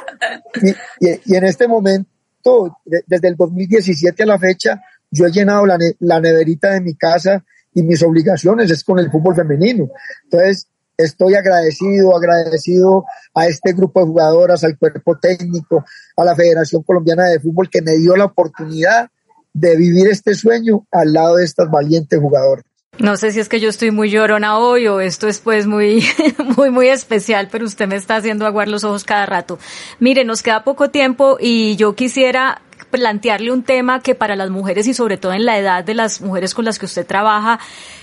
Y, 1.00 1.36
en 1.36 1.46
este 1.46 1.68
momento, 1.68 2.78
desde 2.86 3.28
el 3.28 3.36
2017 3.36 4.24
a 4.24 4.26
la 4.26 4.38
fecha, 4.38 4.82
yo 5.10 5.26
he 5.26 5.32
llenado 5.32 5.66
la, 5.66 5.78
la 6.00 6.20
neverita 6.20 6.72
de 6.72 6.82
mi 6.82 6.96
casa 6.96 7.44
y 7.74 7.82
mis 7.84 8.04
obligaciones 8.04 8.70
es 8.70 8.84
con 8.84 9.00
el 9.00 9.10
fútbol 9.10 9.36
femenino. 9.36 9.90
Entonces, 10.26 10.68
estoy 10.98 11.36
agradecido, 11.36 12.16
agradecido 12.16 13.06
a 13.34 13.48
este 13.48 13.74
grupo 13.74 14.00
de 14.00 14.08
jugadoras, 14.08 14.64
al 14.64 14.78
cuerpo 14.78 15.18
técnico, 15.18 15.84
a 16.18 16.24
la 16.24 16.36
Federación 16.36 16.84
Colombiana 16.84 17.26
de 17.26 17.40
Fútbol 17.40 17.70
que 17.70 17.82
me 17.82 17.98
dio 17.98 18.16
la 18.16 18.26
oportunidad 18.26 19.10
de 19.54 19.76
vivir 19.76 20.08
este 20.08 20.34
sueño 20.36 20.88
al 20.92 21.14
lado 21.14 21.36
de 21.38 21.46
estas 21.46 21.70
valientes 21.70 22.20
jugadoras. 22.20 22.66
No 23.00 23.18
sé 23.18 23.32
si 23.32 23.40
es 23.40 23.50
que 23.50 23.60
yo 23.60 23.70
estoy 23.70 23.90
muy 23.90 24.12
llorona 24.12 24.60
hoy 24.60 24.88
o 24.88 25.00
esto 25.00 25.28
es 25.28 25.40
pues 25.40 25.66
muy, 25.66 26.06
muy, 26.58 26.70
muy 26.70 26.90
especial, 26.90 27.50
pero 27.52 27.66
usted 27.66 27.88
me 27.88 27.96
está 27.96 28.18
haciendo 28.18 28.46
aguar 28.46 28.68
los 28.68 28.84
ojos 28.84 29.04
cada 29.04 29.26
rato. 29.26 29.58
Mire, 30.00 30.26
nos 30.26 30.44
queda 30.44 30.64
poco 30.64 30.92
tiempo 30.92 31.38
y 31.40 31.76
yo 31.76 31.96
quisiera 31.96 32.62
plantearle 32.94 33.52
un 33.52 33.64
tema 33.64 34.02
que 34.02 34.14
para 34.14 34.36
las 34.36 34.52
mujeres 34.52 34.86
y 34.86 34.94
sobre 34.94 35.18
todo 35.18 35.34
en 35.34 35.46
la 35.46 35.58
edad 35.58 35.84
de 35.84 35.96
las 35.96 36.22
mujeres 36.22 36.54
con 36.54 36.64
las 36.64 36.78
que 36.78 36.86
usted 36.86 37.08
trabaja 37.08 37.60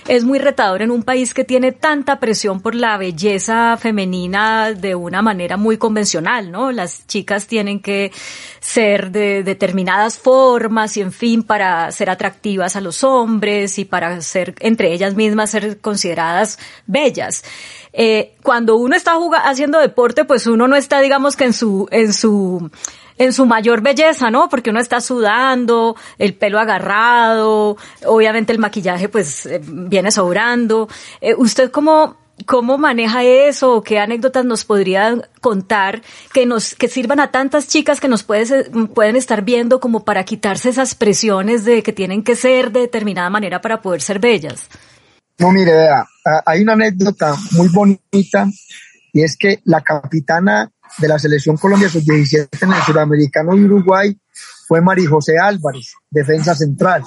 es 0.09 0.25
muy 0.25 0.37
retador 0.37 0.81
en 0.81 0.91
un 0.91 1.03
país 1.03 1.33
que 1.33 1.45
tiene 1.45 1.71
tanta 1.71 2.19
presión 2.19 2.59
por 2.59 2.75
la 2.75 2.97
belleza 2.97 3.77
femenina 3.77 4.73
de 4.73 4.93
una 4.95 5.21
manera 5.21 5.55
muy 5.55 5.77
convencional, 5.77 6.51
¿no? 6.51 6.73
Las 6.73 7.07
chicas 7.07 7.47
tienen 7.47 7.79
que 7.79 8.11
ser 8.59 9.11
de 9.11 9.43
determinadas 9.43 10.19
formas 10.19 10.97
y 10.97 11.01
en 11.01 11.13
fin 11.13 11.43
para 11.43 11.89
ser 11.93 12.09
atractivas 12.09 12.75
a 12.75 12.81
los 12.81 13.05
hombres 13.05 13.79
y 13.79 13.85
para 13.85 14.19
ser 14.19 14.55
entre 14.59 14.91
ellas 14.91 15.15
mismas 15.15 15.51
ser 15.51 15.79
consideradas 15.79 16.59
bellas. 16.85 17.45
Eh, 17.93 18.35
cuando 18.43 18.75
uno 18.75 18.97
está 18.97 19.17
haciendo 19.45 19.79
deporte, 19.79 20.25
pues 20.25 20.47
uno 20.47 20.67
no 20.67 20.75
está, 20.75 20.99
digamos 20.99 21.37
que 21.37 21.45
en 21.45 21.53
su, 21.53 21.87
en 21.91 22.11
su 22.11 22.69
en 23.21 23.33
su 23.33 23.45
mayor 23.45 23.81
belleza, 23.81 24.31
¿no? 24.31 24.49
Porque 24.49 24.71
uno 24.71 24.79
está 24.79 24.99
sudando, 24.99 25.95
el 26.17 26.33
pelo 26.33 26.59
agarrado, 26.59 27.77
obviamente 28.07 28.51
el 28.51 28.57
maquillaje 28.57 29.09
pues 29.09 29.45
eh, 29.45 29.61
viene 29.63 30.09
sobrando. 30.09 30.89
Eh, 31.21 31.35
¿Usted 31.37 31.69
cómo, 31.69 32.17
cómo 32.47 32.79
maneja 32.79 33.23
eso? 33.23 33.83
¿Qué 33.83 33.99
anécdotas 33.99 34.43
nos 34.43 34.65
podría 34.65 35.21
contar 35.39 36.01
que 36.33 36.47
nos, 36.47 36.73
que 36.73 36.87
sirvan 36.87 37.19
a 37.19 37.29
tantas 37.29 37.67
chicas 37.67 37.99
que 37.99 38.07
nos 38.07 38.23
pueden 38.23 39.15
estar 39.15 39.43
viendo 39.43 39.79
como 39.79 40.03
para 40.03 40.23
quitarse 40.23 40.69
esas 40.69 40.95
presiones 40.95 41.63
de 41.63 41.83
que 41.83 41.93
tienen 41.93 42.23
que 42.23 42.35
ser 42.35 42.71
de 42.71 42.79
determinada 42.79 43.29
manera 43.29 43.61
para 43.61 43.83
poder 43.83 44.01
ser 44.01 44.17
bellas? 44.17 44.67
No, 45.37 45.51
mire, 45.51 45.73
vea, 45.73 46.07
hay 46.43 46.63
una 46.63 46.73
anécdota 46.73 47.35
muy 47.51 47.67
bonita 47.67 48.47
y 49.13 49.21
es 49.21 49.37
que 49.37 49.59
la 49.65 49.81
capitana 49.81 50.71
de 50.97 51.07
la 51.07 51.19
selección 51.19 51.57
Colombia 51.57 51.89
sub-17 51.89 52.47
en 52.61 52.73
el 52.73 52.81
Suramericano 52.83 53.55
de 53.55 53.63
Uruguay 53.63 54.17
fue 54.67 54.81
María 54.81 55.09
José 55.09 55.37
Álvarez, 55.37 55.93
defensa 56.09 56.55
central. 56.55 57.03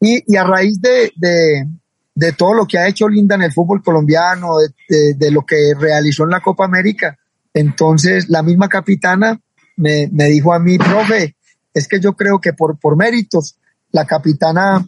Y, 0.00 0.36
a 0.36 0.44
raíz 0.44 0.80
de, 0.80 1.12
de, 1.16 2.32
todo 2.32 2.54
lo 2.54 2.66
que 2.66 2.78
ha 2.78 2.88
hecho 2.88 3.08
Linda 3.08 3.36
en 3.36 3.42
el 3.42 3.52
fútbol 3.52 3.82
colombiano, 3.82 4.58
de, 4.88 5.14
de, 5.14 5.30
lo 5.30 5.46
que 5.46 5.74
realizó 5.78 6.24
en 6.24 6.30
la 6.30 6.40
Copa 6.40 6.64
América, 6.64 7.16
entonces 7.54 8.28
la 8.28 8.42
misma 8.42 8.68
capitana 8.68 9.40
me, 9.76 10.08
me 10.12 10.24
dijo 10.24 10.52
a 10.52 10.58
mí, 10.58 10.78
profe, 10.78 11.36
es 11.72 11.88
que 11.88 12.00
yo 12.00 12.14
creo 12.14 12.40
que 12.40 12.52
por, 12.52 12.78
por 12.78 12.96
méritos, 12.96 13.56
la 13.90 14.04
capitana, 14.04 14.86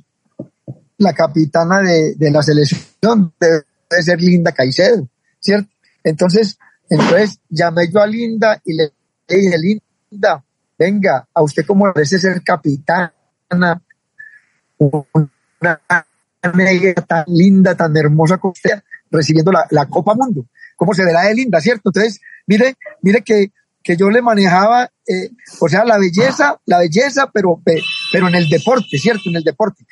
la 0.98 1.12
capitana 1.12 1.80
de, 1.80 2.14
de 2.14 2.30
la 2.30 2.42
selección 2.42 3.32
debe 3.40 3.64
ser 4.02 4.20
Linda 4.20 4.52
Caicedo, 4.52 5.08
¿cierto? 5.40 5.70
Entonces, 6.02 6.58
entonces 6.88 7.38
llamé 7.48 7.90
yo 7.92 8.00
a 8.00 8.06
Linda 8.06 8.60
y 8.64 8.74
le 8.74 8.92
dije, 9.28 9.56
Linda, 9.58 10.44
venga, 10.78 11.26
a 11.32 11.42
usted 11.42 11.64
como 11.66 11.92
parece 11.92 12.18
ser 12.18 12.42
capitana, 12.42 13.12
una 13.48 13.80
negra 16.54 16.94
tan 17.02 17.24
linda, 17.28 17.74
tan 17.74 17.96
hermosa 17.96 18.38
como 18.38 18.52
usted, 18.52 18.82
recibiendo 19.10 19.52
la, 19.52 19.86
Copa 19.86 20.14
Mundo. 20.14 20.46
¿Cómo 20.76 20.92
se 20.92 21.04
verá 21.04 21.22
de 21.22 21.34
linda, 21.34 21.60
cierto? 21.60 21.90
Entonces, 21.90 22.20
mire, 22.46 22.74
mire 23.00 23.22
que, 23.22 23.52
que 23.82 23.96
yo 23.96 24.10
le 24.10 24.20
manejaba, 24.20 24.90
eh, 25.06 25.30
o 25.60 25.68
sea, 25.68 25.84
la 25.84 25.98
belleza, 25.98 26.58
la 26.66 26.78
belleza, 26.78 27.30
pero, 27.32 27.62
pero 28.12 28.28
en 28.28 28.34
el 28.34 28.48
deporte, 28.48 28.98
¿cierto? 28.98 29.30
En 29.30 29.36
el 29.36 29.44
deporte. 29.44 29.86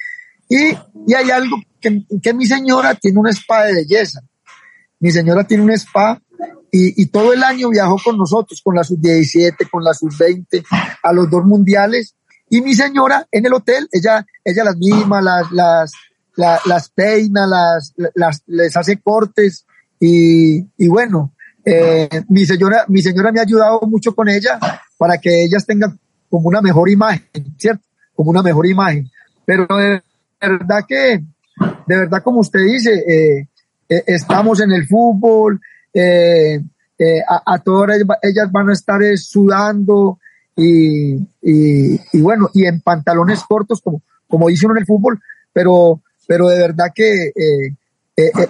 Y, 0.48 0.76
y 1.06 1.14
hay 1.14 1.30
algo 1.30 1.56
que, 1.80 2.02
que 2.20 2.34
mi 2.34 2.46
señora 2.46 2.94
tiene 2.96 3.18
una 3.18 3.30
espada 3.30 3.66
de 3.66 3.74
belleza 3.74 4.22
mi 5.02 5.10
señora 5.10 5.42
tiene 5.44 5.64
un 5.64 5.72
spa 5.72 6.22
y, 6.74 7.06
todo 7.06 7.34
el 7.34 7.42
año 7.42 7.68
viajó 7.68 7.96
con 8.02 8.16
nosotros, 8.16 8.62
con 8.64 8.74
la 8.74 8.82
sub-17, 8.82 9.68
con 9.70 9.84
la 9.84 9.92
sub-20, 9.92 10.64
a 11.02 11.12
los 11.12 11.28
dos 11.28 11.44
mundiales. 11.44 12.14
Y 12.48 12.62
mi 12.62 12.74
señora 12.74 13.28
en 13.30 13.44
el 13.44 13.52
hotel, 13.52 13.88
ella, 13.92 14.24
ella 14.42 14.64
las 14.64 14.76
misma, 14.78 15.20
las, 15.20 15.52
las, 15.52 15.92
las, 16.64 16.88
peina, 16.88 17.46
las, 17.46 17.92
las, 18.14 18.42
les 18.46 18.74
hace 18.74 18.98
cortes 18.98 19.66
y, 20.00 20.60
y 20.78 20.88
bueno, 20.88 21.34
eh, 21.62 22.08
mi 22.28 22.46
señora, 22.46 22.86
mi 22.88 23.02
señora 23.02 23.32
me 23.32 23.40
ha 23.40 23.42
ayudado 23.42 23.80
mucho 23.82 24.14
con 24.14 24.28
ella 24.28 24.58
para 24.96 25.18
que 25.18 25.44
ellas 25.44 25.66
tengan 25.66 25.98
como 26.30 26.48
una 26.48 26.62
mejor 26.62 26.88
imagen, 26.88 27.54
¿cierto? 27.58 27.84
Como 28.14 28.30
una 28.30 28.42
mejor 28.42 28.66
imagen. 28.66 29.10
Pero 29.44 29.66
de 29.66 30.02
verdad 30.40 30.84
que, 30.88 31.22
de 31.86 31.96
verdad 31.96 32.22
como 32.22 32.40
usted 32.40 32.60
dice, 32.60 32.94
eh, 32.94 33.48
eh, 33.88 34.04
estamos 34.06 34.60
en 34.60 34.72
el 34.72 34.86
fútbol, 34.86 35.60
eh, 35.94 36.60
eh, 36.98 37.20
a, 37.28 37.58
todas 37.58 37.98
ellas 38.22 38.50
van 38.50 38.70
a 38.70 38.72
estar 38.72 39.00
sudando 39.16 40.18
y, 40.56 41.16
y, 41.42 42.20
bueno, 42.20 42.50
y 42.54 42.66
en 42.66 42.80
pantalones 42.80 43.42
cortos, 43.48 43.80
como, 43.80 44.02
como 44.28 44.48
dice 44.48 44.66
uno 44.66 44.74
en 44.76 44.80
el 44.80 44.86
fútbol, 44.86 45.20
pero, 45.52 46.00
pero 46.26 46.48
de 46.48 46.58
verdad 46.58 46.92
que 46.94 47.32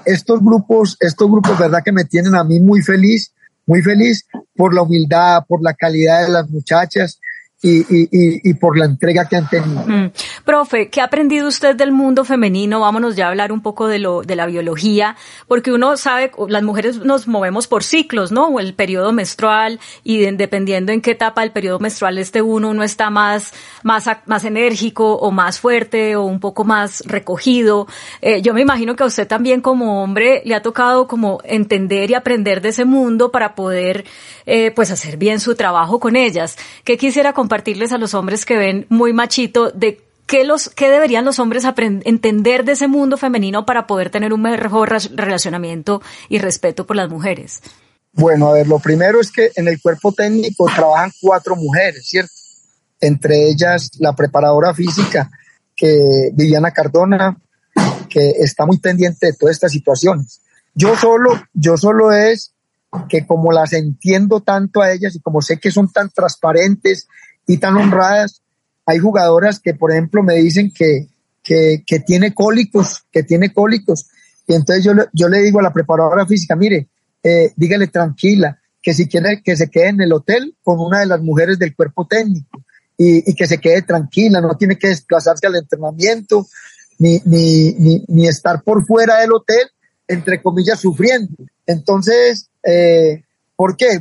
estos 0.05 0.41
grupos, 0.41 0.97
estos 1.01 1.31
grupos, 1.31 1.59
verdad 1.59 1.83
que 1.85 1.93
me 1.93 2.05
tienen 2.05 2.35
a 2.35 2.45
mí 2.45 2.61
muy 2.61 2.83
feliz, 2.83 3.33
muy 3.67 3.81
feliz 3.81 4.27
por 4.57 4.75
la 4.75 4.83
humildad, 4.83 5.45
por 5.47 5.63
la 5.63 5.75
calidad 5.75 6.27
de 6.27 6.33
las 6.33 6.51
muchachas, 6.51 7.21
y, 7.63 7.81
y, 7.83 8.09
y, 8.51 8.55
por 8.55 8.77
la 8.77 8.87
entrega 8.87 9.29
que 9.29 9.37
han 9.37 9.49
tenido. 9.49 10.11
Profe, 10.45 10.89
¿qué 10.91 11.01
ha 11.01 11.05
aprendido 11.05 11.47
usted 11.47 11.77
del 11.77 11.93
mundo 11.93 12.25
femenino? 12.25 12.81
Vámonos 12.81 13.15
ya 13.15 13.27
a 13.27 13.29
hablar 13.29 13.53
un 13.53 13.63
poco 13.63 13.87
de 13.87 14.01
lo 14.01 14.23
de 14.23 14.35
la 14.35 14.47
biología, 14.47 15.15
porque 15.47 15.73
uno 15.73 15.97
sabe, 15.97 16.33
las 16.49 16.65
mujeres 16.65 16.99
nos 16.99 17.29
movemos 17.29 17.69
por 17.69 17.85
ciclos, 17.85 18.33
¿no? 18.33 18.59
El 18.59 18.75
periodo 18.75 19.13
menstrual 19.13 19.79
y 20.03 20.19
dependiendo 20.19 20.91
en 20.91 21.01
qué 21.01 21.13
etapa 21.13 21.43
del 21.43 21.53
periodo 21.53 21.79
menstrual 21.79 22.19
esté 22.19 22.43
uno, 22.43 22.71
uno 22.71 22.83
está 22.83 23.11
más 23.11 23.55
más 23.85 24.11
más 24.27 24.45
enérgico 24.45 25.15
o 25.15 25.31
más 25.31 25.61
fuerte 25.61 26.17
o 26.17 26.25
un 26.25 26.41
poco 26.41 26.65
más 26.65 27.05
recogido. 27.07 27.87
Eh, 28.23 28.43
yo 28.43 28.55
me 28.55 28.61
imagino 28.61 28.97
que 28.97 29.05
a 29.05 29.07
usted 29.07 29.29
también 29.29 29.61
como 29.61 30.03
hombre 30.03 30.43
le 30.45 30.57
ha 30.57 30.63
tocado 30.63 31.07
como 31.07 31.39
entender 31.45 32.11
y 32.11 32.15
aprender 32.15 32.61
de 32.61 32.71
ese 32.71 32.85
mundo 32.85 33.31
para 33.31 33.55
poder 33.55 34.05
eh, 34.47 34.73
pues 34.73 34.91
hacer 34.91 35.17
bien 35.17 35.39
su 35.39 35.55
trabajo 35.55 36.01
con 36.01 36.17
ellas. 36.17 36.57
¿Qué 36.83 36.97
quisiera 36.97 37.33
compartirles 37.53 37.93
a 37.93 37.99
los 37.99 38.15
hombres 38.15 38.47
que 38.47 38.57
ven 38.57 38.87
muy 38.89 39.13
machito 39.13 39.71
de 39.73 40.01
qué, 40.25 40.43
los, 40.43 40.71
qué 40.71 40.89
deberían 40.89 41.27
los 41.27 41.39
hombres 41.39 41.65
entender 41.77 42.65
de 42.65 42.73
ese 42.73 42.89
mundo 42.89 43.19
femenino 43.19 43.67
para 43.67 43.87
poder 43.87 44.09
tener 44.09 44.33
un 44.33 44.41
mejor 44.41 44.89
relacionamiento 45.15 46.01
y 46.31 46.39
respeto 46.39 46.87
por 46.87 46.97
las 46.97 47.11
mujeres? 47.11 47.61
Bueno, 48.15 48.49
a 48.49 48.53
ver, 48.55 48.67
lo 48.67 48.79
primero 48.79 49.21
es 49.21 49.31
que 49.31 49.51
en 49.55 49.69
el 49.69 49.83
cuerpo 49.83 50.15
técnico 50.15 50.65
trabajan 50.75 51.13
cuatro 51.21 51.55
mujeres, 51.55 52.09
¿cierto? 52.09 52.33
Entre 52.99 53.51
ellas 53.51 53.91
la 53.99 54.15
preparadora 54.15 54.73
física, 54.73 55.31
que 55.77 56.31
Viviana 56.33 56.71
Cardona, 56.71 57.37
que 58.09 58.31
está 58.39 58.65
muy 58.65 58.79
pendiente 58.79 59.27
de 59.27 59.35
todas 59.35 59.57
estas 59.57 59.73
situaciones. 59.73 60.41
Yo 60.75 60.97
solo, 60.97 61.39
yo 61.53 61.77
solo 61.77 62.13
es 62.13 62.55
que 63.11 63.27
como 63.27 63.53
las 63.53 63.75
entiendo 63.75 64.41
tanto 64.41 64.81
a 64.81 64.91
ellas 64.91 65.15
y 65.17 65.21
como 65.21 65.43
sé 65.43 65.59
que 65.59 65.71
son 65.71 65.93
tan 65.93 66.09
transparentes 66.09 67.09
y 67.47 67.59
tan 67.59 67.77
honradas. 67.77 68.43
Hay 68.87 68.99
jugadoras 68.99 69.61
que, 69.61 69.75
por 69.75 69.93
ejemplo, 69.93 70.23
me 70.23 70.35
dicen 70.37 70.73
que, 70.75 71.09
que, 71.43 71.83
que 71.87 72.01
tiene 72.01 72.35
cólicos, 72.35 73.05
que 73.11 73.23
tiene 73.23 73.53
cólicos. 73.53 74.07
Y 74.47 74.55
entonces 74.55 74.85
yo, 74.85 74.93
yo 75.13 75.29
le 75.29 75.41
digo 75.41 75.61
a 75.61 75.63
la 75.63 75.73
preparadora 75.73 76.27
física, 76.27 76.57
mire, 76.57 76.89
eh, 77.23 77.53
dígale 77.57 77.87
tranquila, 77.87 78.59
que 78.83 78.93
si 78.93 79.09
quiere 79.09 79.43
que 79.43 79.57
se 79.57 79.71
quede 79.71 79.89
en 79.89 80.01
el 80.01 80.13
hotel 80.13 80.57
con 80.63 80.81
una 80.81 81.01
de 81.01 81.07
las 81.07 81.23
mujeres 81.23 81.59
del 81.59 81.75
cuerpo 81.75 82.07
técnico 82.07 82.63
y, 82.99 83.31
y 83.31 83.35
que 83.35 83.47
se 83.47 83.59
quede 83.59 83.83
tranquila, 83.83 84.41
no 84.41 84.57
tiene 84.57 84.77
que 84.77 84.89
desplazarse 84.89 85.47
al 85.47 85.57
entrenamiento 85.57 86.47
ni, 86.99 87.21
ni, 87.25 88.05
ni, 88.07 88.27
estar 88.29 88.63
por 88.63 88.85
fuera 88.85 89.19
del 89.21 89.33
hotel, 89.33 89.69
entre 90.07 90.43
comillas, 90.43 90.81
sufriendo. 90.81 91.33
Entonces, 91.67 92.49
eh, 92.65 93.23
¿por 93.57 93.77
qué? 93.77 94.01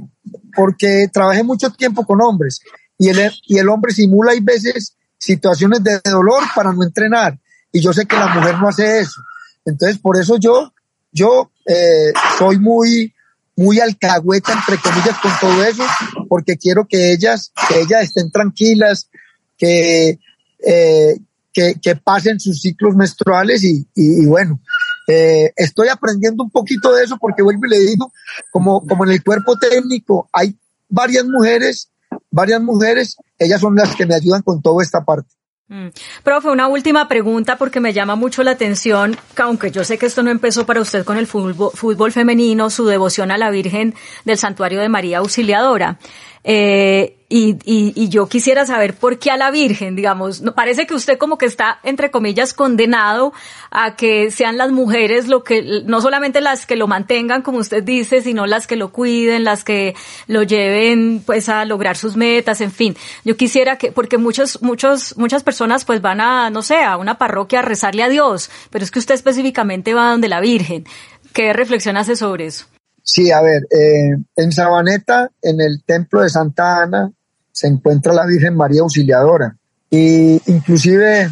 Porque 0.55 1.07
trabajé 1.11 1.43
mucho 1.43 1.71
tiempo 1.71 2.05
con 2.05 2.21
hombres 2.21 2.59
y 3.01 3.09
el, 3.09 3.31
y 3.47 3.57
el 3.57 3.67
hombre 3.67 3.93
simula 3.93 4.33
hay 4.33 4.41
veces 4.41 4.95
situaciones 5.17 5.83
de 5.83 5.99
dolor 6.05 6.43
para 6.55 6.71
no 6.71 6.83
entrenar. 6.83 7.35
Y 7.71 7.81
yo 7.81 7.93
sé 7.93 8.05
que 8.05 8.15
la 8.15 8.27
mujer 8.27 8.59
no 8.59 8.69
hace 8.69 8.99
eso. 8.99 9.19
Entonces, 9.65 9.97
por 9.97 10.19
eso 10.19 10.37
yo, 10.37 10.71
yo 11.11 11.51
eh, 11.65 12.13
soy 12.37 12.59
muy, 12.59 13.11
muy 13.55 13.79
alcahueta, 13.79 14.53
entre 14.53 14.77
comillas, 14.77 15.17
con 15.17 15.31
todo 15.41 15.63
eso, 15.63 15.83
porque 16.29 16.57
quiero 16.57 16.85
que 16.87 17.11
ellas, 17.11 17.51
que 17.67 17.79
ellas 17.79 18.03
estén 18.03 18.29
tranquilas, 18.29 19.09
que, 19.57 20.19
eh, 20.63 21.17
que, 21.51 21.73
que, 21.81 21.95
pasen 21.95 22.39
sus 22.39 22.61
ciclos 22.61 22.95
menstruales 22.95 23.63
y, 23.63 23.83
y, 23.95 24.27
bueno, 24.27 24.61
eh, 25.07 25.51
estoy 25.55 25.87
aprendiendo 25.87 26.43
un 26.43 26.51
poquito 26.51 26.93
de 26.93 27.05
eso 27.05 27.17
porque 27.19 27.41
vuelvo 27.41 27.65
y 27.65 27.69
le 27.69 27.79
digo, 27.79 28.13
como, 28.51 28.85
como 28.85 29.05
en 29.05 29.13
el 29.13 29.23
cuerpo 29.23 29.57
técnico 29.57 30.29
hay 30.31 30.55
varias 30.87 31.25
mujeres 31.25 31.87
varias 32.29 32.61
mujeres, 32.61 33.17
ellas 33.37 33.61
son 33.61 33.75
las 33.75 33.95
que 33.95 34.05
me 34.05 34.15
ayudan 34.15 34.41
con 34.41 34.61
toda 34.61 34.83
esta 34.83 35.03
parte. 35.03 35.29
Mm. 35.67 35.87
Profe, 36.23 36.49
una 36.49 36.67
última 36.67 37.07
pregunta 37.07 37.57
porque 37.57 37.79
me 37.79 37.93
llama 37.93 38.15
mucho 38.15 38.43
la 38.43 38.51
atención, 38.51 39.15
aunque 39.37 39.71
yo 39.71 39.85
sé 39.85 39.97
que 39.97 40.05
esto 40.05 40.21
no 40.21 40.29
empezó 40.29 40.65
para 40.65 40.81
usted 40.81 41.05
con 41.05 41.17
el 41.17 41.27
fútbol, 41.27 41.71
fútbol 41.73 42.11
femenino, 42.11 42.69
su 42.69 42.85
devoción 42.85 43.31
a 43.31 43.37
la 43.37 43.49
Virgen 43.51 43.95
del 44.25 44.37
Santuario 44.37 44.81
de 44.81 44.89
María 44.89 45.19
Auxiliadora. 45.19 45.97
Eh, 46.43 47.20
y, 47.31 47.57
y, 47.63 47.93
y, 47.95 48.09
yo 48.09 48.27
quisiera 48.27 48.65
saber 48.65 48.93
por 48.93 49.17
qué 49.17 49.31
a 49.31 49.37
la 49.37 49.51
Virgen, 49.51 49.95
digamos, 49.95 50.43
parece 50.53 50.85
que 50.85 50.93
usted 50.93 51.17
como 51.17 51.37
que 51.37 51.45
está, 51.45 51.79
entre 51.83 52.11
comillas, 52.11 52.53
condenado 52.53 53.31
a 53.71 53.95
que 53.95 54.31
sean 54.31 54.57
las 54.57 54.71
mujeres 54.71 55.29
lo 55.29 55.41
que, 55.41 55.81
no 55.85 56.01
solamente 56.01 56.41
las 56.41 56.65
que 56.65 56.75
lo 56.75 56.87
mantengan, 56.87 57.41
como 57.41 57.59
usted 57.59 57.83
dice, 57.83 58.21
sino 58.21 58.47
las 58.47 58.67
que 58.67 58.75
lo 58.75 58.91
cuiden, 58.91 59.45
las 59.45 59.63
que 59.63 59.95
lo 60.27 60.43
lleven, 60.43 61.23
pues, 61.25 61.47
a 61.47 61.63
lograr 61.63 61.95
sus 61.95 62.17
metas, 62.17 62.59
en 62.59 62.71
fin. 62.71 62.97
Yo 63.23 63.37
quisiera 63.37 63.77
que, 63.77 63.93
porque 63.93 64.17
muchos, 64.17 64.61
muchos, 64.61 65.17
muchas 65.17 65.41
personas, 65.41 65.85
pues, 65.85 66.01
van 66.01 66.19
a, 66.19 66.49
no 66.49 66.61
sé, 66.61 66.83
a 66.83 66.97
una 66.97 67.17
parroquia 67.17 67.59
a 67.59 67.61
rezarle 67.61 68.03
a 68.03 68.09
Dios, 68.09 68.51
pero 68.71 68.83
es 68.83 68.91
que 68.91 68.99
usted 68.99 69.15
específicamente 69.15 69.93
va 69.93 70.11
donde 70.11 70.27
la 70.27 70.41
Virgen. 70.41 70.83
¿Qué 71.31 71.53
reflexión 71.53 71.95
hace 71.95 72.17
sobre 72.17 72.47
eso? 72.47 72.65
Sí, 73.03 73.31
a 73.31 73.41
ver, 73.41 73.63
eh, 73.71 74.17
en 74.35 74.51
Sabaneta, 74.51 75.31
en 75.41 75.61
el 75.61 75.83
templo 75.85 76.21
de 76.21 76.29
Santa 76.29 76.83
Ana, 76.83 77.11
se 77.51 77.67
encuentra 77.67 78.13
la 78.13 78.25
Virgen 78.25 78.55
María 78.55 78.81
Auxiliadora. 78.81 79.55
Y 79.89 80.41
inclusive 80.51 81.29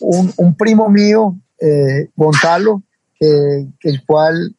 un, 0.00 0.32
un 0.36 0.54
primo 0.54 0.88
mío, 0.88 1.36
eh, 1.58 2.08
Gonzalo, 2.16 2.82
eh, 3.20 3.68
el 3.82 4.04
cual 4.06 4.56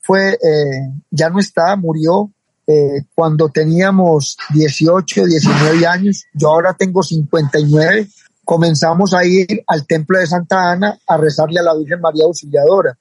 fue, 0.00 0.32
eh, 0.32 0.90
ya 1.10 1.30
no 1.30 1.38
está, 1.38 1.76
murió 1.76 2.28
eh, 2.66 3.04
cuando 3.14 3.48
teníamos 3.50 4.36
18, 4.52 5.26
19 5.26 5.86
años. 5.86 6.24
Yo 6.34 6.48
ahora 6.48 6.74
tengo 6.74 7.04
59. 7.04 8.08
Comenzamos 8.44 9.14
a 9.14 9.24
ir 9.24 9.62
al 9.64 9.86
templo 9.86 10.18
de 10.18 10.26
Santa 10.26 10.72
Ana 10.72 10.98
a 11.06 11.16
rezarle 11.16 11.60
a 11.60 11.62
la 11.62 11.76
Virgen 11.76 12.00
María 12.00 12.24
Auxiliadora. 12.24 12.98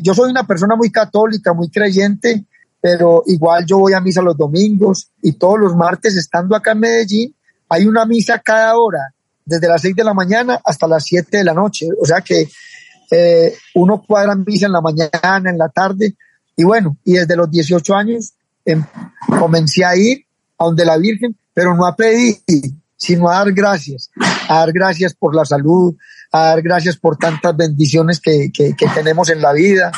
Yo 0.00 0.14
soy 0.14 0.30
una 0.30 0.46
persona 0.46 0.76
muy 0.76 0.92
católica, 0.92 1.52
muy 1.52 1.68
creyente, 1.68 2.44
pero 2.86 3.24
igual 3.26 3.66
yo 3.66 3.78
voy 3.78 3.94
a 3.94 4.00
misa 4.00 4.22
los 4.22 4.36
domingos 4.36 5.10
y 5.20 5.32
todos 5.32 5.58
los 5.58 5.74
martes 5.74 6.14
estando 6.14 6.54
acá 6.54 6.70
en 6.70 6.78
Medellín, 6.78 7.34
hay 7.68 7.84
una 7.84 8.06
misa 8.06 8.38
cada 8.38 8.78
hora, 8.78 9.12
desde 9.44 9.66
las 9.66 9.82
6 9.82 9.96
de 9.96 10.04
la 10.04 10.14
mañana 10.14 10.60
hasta 10.64 10.86
las 10.86 11.02
7 11.02 11.38
de 11.38 11.42
la 11.42 11.52
noche. 11.52 11.88
O 12.00 12.06
sea 12.06 12.20
que 12.20 12.48
eh, 13.10 13.54
uno 13.74 14.04
cuadra 14.06 14.36
misa 14.36 14.66
en 14.66 14.72
la 14.72 14.80
mañana, 14.80 15.50
en 15.50 15.58
la 15.58 15.68
tarde, 15.68 16.14
y 16.54 16.62
bueno, 16.62 16.96
y 17.04 17.14
desde 17.14 17.34
los 17.34 17.50
18 17.50 17.92
años 17.92 18.34
em, 18.64 18.84
comencé 19.36 19.84
a 19.84 19.96
ir 19.96 20.24
a 20.56 20.66
donde 20.66 20.84
la 20.84 20.96
Virgen, 20.96 21.36
pero 21.52 21.74
no 21.74 21.86
a 21.86 21.96
pedir, 21.96 22.36
sino 22.96 23.28
a 23.28 23.38
dar 23.38 23.52
gracias, 23.52 24.12
a 24.48 24.60
dar 24.60 24.72
gracias 24.72 25.12
por 25.12 25.34
la 25.34 25.44
salud, 25.44 25.96
a 26.30 26.50
dar 26.50 26.62
gracias 26.62 26.96
por 26.96 27.16
tantas 27.16 27.56
bendiciones 27.56 28.20
que, 28.20 28.52
que, 28.54 28.76
que 28.76 28.86
tenemos 28.94 29.28
en 29.28 29.42
la 29.42 29.52
vida. 29.52 29.90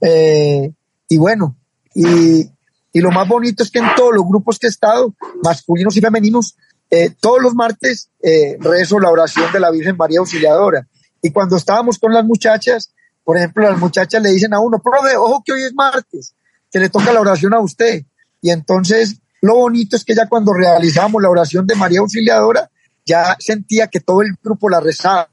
Eh, 0.00 0.70
y 1.08 1.16
bueno, 1.16 1.56
y, 1.94 2.50
y 2.92 3.00
lo 3.00 3.10
más 3.10 3.26
bonito 3.28 3.62
es 3.62 3.70
que 3.70 3.78
en 3.78 3.94
todos 3.96 4.14
los 4.14 4.24
grupos 4.26 4.58
que 4.58 4.66
he 4.66 4.70
estado, 4.70 5.14
masculinos 5.42 5.96
y 5.96 6.00
femeninos, 6.00 6.56
eh, 6.90 7.14
todos 7.20 7.40
los 7.40 7.54
martes 7.54 8.10
eh, 8.20 8.56
rezo 8.58 8.98
la 8.98 9.10
oración 9.10 9.52
de 9.52 9.60
la 9.60 9.70
Virgen 9.70 9.96
María 9.96 10.18
Auxiliadora. 10.18 10.88
Y 11.22 11.30
cuando 11.30 11.56
estábamos 11.56 11.98
con 11.98 12.12
las 12.12 12.24
muchachas, 12.24 12.92
por 13.22 13.36
ejemplo, 13.36 13.62
las 13.62 13.78
muchachas 13.78 14.20
le 14.22 14.30
dicen 14.30 14.52
a 14.54 14.60
uno, 14.60 14.80
profe, 14.80 15.16
ojo 15.16 15.42
que 15.44 15.52
hoy 15.52 15.62
es 15.62 15.74
martes, 15.74 16.34
que 16.70 16.80
le 16.80 16.88
toca 16.88 17.12
la 17.12 17.20
oración 17.20 17.54
a 17.54 17.60
usted. 17.60 18.02
Y 18.40 18.50
entonces 18.50 19.20
lo 19.40 19.54
bonito 19.54 19.96
es 19.96 20.04
que 20.04 20.14
ya 20.14 20.28
cuando 20.28 20.52
realizamos 20.52 21.22
la 21.22 21.30
oración 21.30 21.66
de 21.66 21.76
María 21.76 22.00
Auxiliadora, 22.00 22.70
ya 23.06 23.36
sentía 23.38 23.86
que 23.86 24.00
todo 24.00 24.22
el 24.22 24.34
grupo 24.42 24.68
la 24.68 24.80
rezaba. 24.80 25.28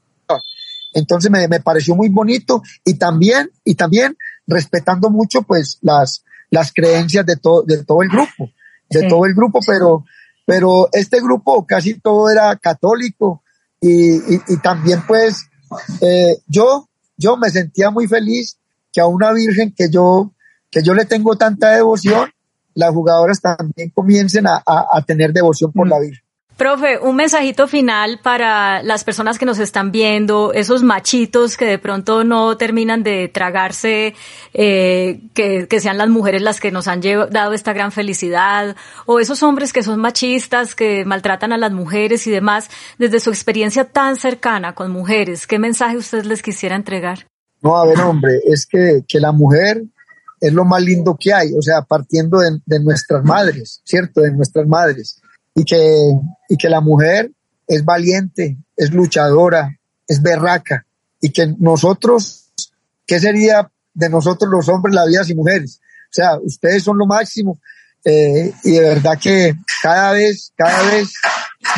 Entonces 0.94 1.30
me, 1.30 1.46
me 1.48 1.60
pareció 1.60 1.96
muy 1.96 2.08
bonito 2.08 2.62
y 2.84 2.94
también, 2.94 3.50
y 3.64 3.74
también 3.74 4.16
respetando 4.46 5.10
mucho 5.10 5.42
pues 5.42 5.78
las, 5.82 6.24
las 6.50 6.72
creencias 6.72 7.26
de 7.26 7.36
todo, 7.36 7.62
de 7.62 7.84
todo 7.84 8.02
el 8.02 8.08
grupo, 8.08 8.50
de 8.90 9.08
todo 9.08 9.26
el 9.26 9.34
grupo, 9.34 9.60
pero, 9.66 10.04
pero 10.46 10.88
este 10.92 11.20
grupo 11.20 11.66
casi 11.66 11.98
todo 12.00 12.30
era 12.30 12.56
católico 12.56 13.42
y, 13.80 14.16
y, 14.34 14.56
también 14.62 15.02
pues 15.06 15.48
eh, 16.00 16.38
yo, 16.46 16.88
yo 17.16 17.36
me 17.36 17.50
sentía 17.50 17.90
muy 17.90 18.08
feliz 18.08 18.58
que 18.92 19.00
a 19.00 19.06
una 19.06 19.32
virgen 19.32 19.72
que 19.76 19.88
yo, 19.90 20.32
que 20.70 20.82
yo 20.82 20.94
le 20.94 21.04
tengo 21.04 21.36
tanta 21.36 21.70
devoción, 21.70 22.30
las 22.74 22.94
jugadoras 22.94 23.40
también 23.40 23.90
comiencen 23.90 24.46
a, 24.46 24.62
a, 24.64 25.02
tener 25.04 25.32
devoción 25.32 25.72
por 25.72 25.86
mm. 25.86 25.90
la 25.90 25.98
Virgen. 25.98 26.24
Profe, 26.58 26.98
un 26.98 27.14
mensajito 27.14 27.68
final 27.68 28.18
para 28.20 28.82
las 28.82 29.04
personas 29.04 29.38
que 29.38 29.46
nos 29.46 29.60
están 29.60 29.92
viendo, 29.92 30.52
esos 30.52 30.82
machitos 30.82 31.56
que 31.56 31.66
de 31.66 31.78
pronto 31.78 32.24
no 32.24 32.56
terminan 32.56 33.04
de 33.04 33.28
tragarse, 33.28 34.16
eh, 34.54 35.20
que, 35.34 35.68
que, 35.68 35.78
sean 35.78 35.98
las 35.98 36.08
mujeres 36.08 36.42
las 36.42 36.58
que 36.58 36.72
nos 36.72 36.88
han 36.88 37.00
dado 37.00 37.52
esta 37.52 37.72
gran 37.74 37.92
felicidad, 37.92 38.74
o 39.06 39.20
esos 39.20 39.44
hombres 39.44 39.72
que 39.72 39.84
son 39.84 40.00
machistas, 40.00 40.74
que 40.74 41.04
maltratan 41.04 41.52
a 41.52 41.58
las 41.58 41.70
mujeres 41.70 42.26
y 42.26 42.32
demás, 42.32 42.70
desde 42.98 43.20
su 43.20 43.30
experiencia 43.30 43.84
tan 43.84 44.16
cercana 44.16 44.74
con 44.74 44.90
mujeres, 44.90 45.46
¿qué 45.46 45.60
mensaje 45.60 45.96
usted 45.96 46.24
les 46.24 46.42
quisiera 46.42 46.74
entregar? 46.74 47.28
No, 47.62 47.76
a 47.76 47.86
ver, 47.86 48.00
hombre, 48.00 48.32
es 48.46 48.66
que, 48.66 49.04
que 49.06 49.20
la 49.20 49.30
mujer 49.30 49.84
es 50.40 50.52
lo 50.52 50.64
más 50.64 50.82
lindo 50.82 51.16
que 51.16 51.32
hay, 51.32 51.52
o 51.56 51.62
sea, 51.62 51.82
partiendo 51.82 52.40
de, 52.40 52.58
de 52.66 52.80
nuestras 52.80 53.24
madres, 53.24 53.80
¿cierto? 53.84 54.22
De 54.22 54.32
nuestras 54.32 54.66
madres 54.66 55.22
y 55.58 55.64
que, 55.64 56.12
y 56.48 56.56
que 56.56 56.68
la 56.68 56.80
mujer 56.80 57.32
es 57.66 57.84
valiente, 57.84 58.58
es 58.76 58.92
luchadora, 58.92 59.76
es 60.06 60.22
berraca 60.22 60.86
y 61.20 61.30
que 61.30 61.52
nosotros, 61.58 62.52
¿qué 63.04 63.18
sería 63.18 63.68
de 63.92 64.08
nosotros 64.08 64.48
los 64.50 64.68
hombres, 64.68 64.94
las 64.94 65.08
vidas 65.08 65.28
y 65.30 65.34
mujeres? 65.34 65.80
O 66.04 66.12
sea, 66.12 66.38
ustedes 66.38 66.84
son 66.84 66.96
lo 66.96 67.06
máximo 67.06 67.58
eh, 68.04 68.52
y 68.62 68.70
de 68.70 68.80
verdad 68.80 69.18
que 69.20 69.54
cada 69.82 70.12
vez, 70.12 70.52
cada 70.56 70.80
vez 70.92 71.12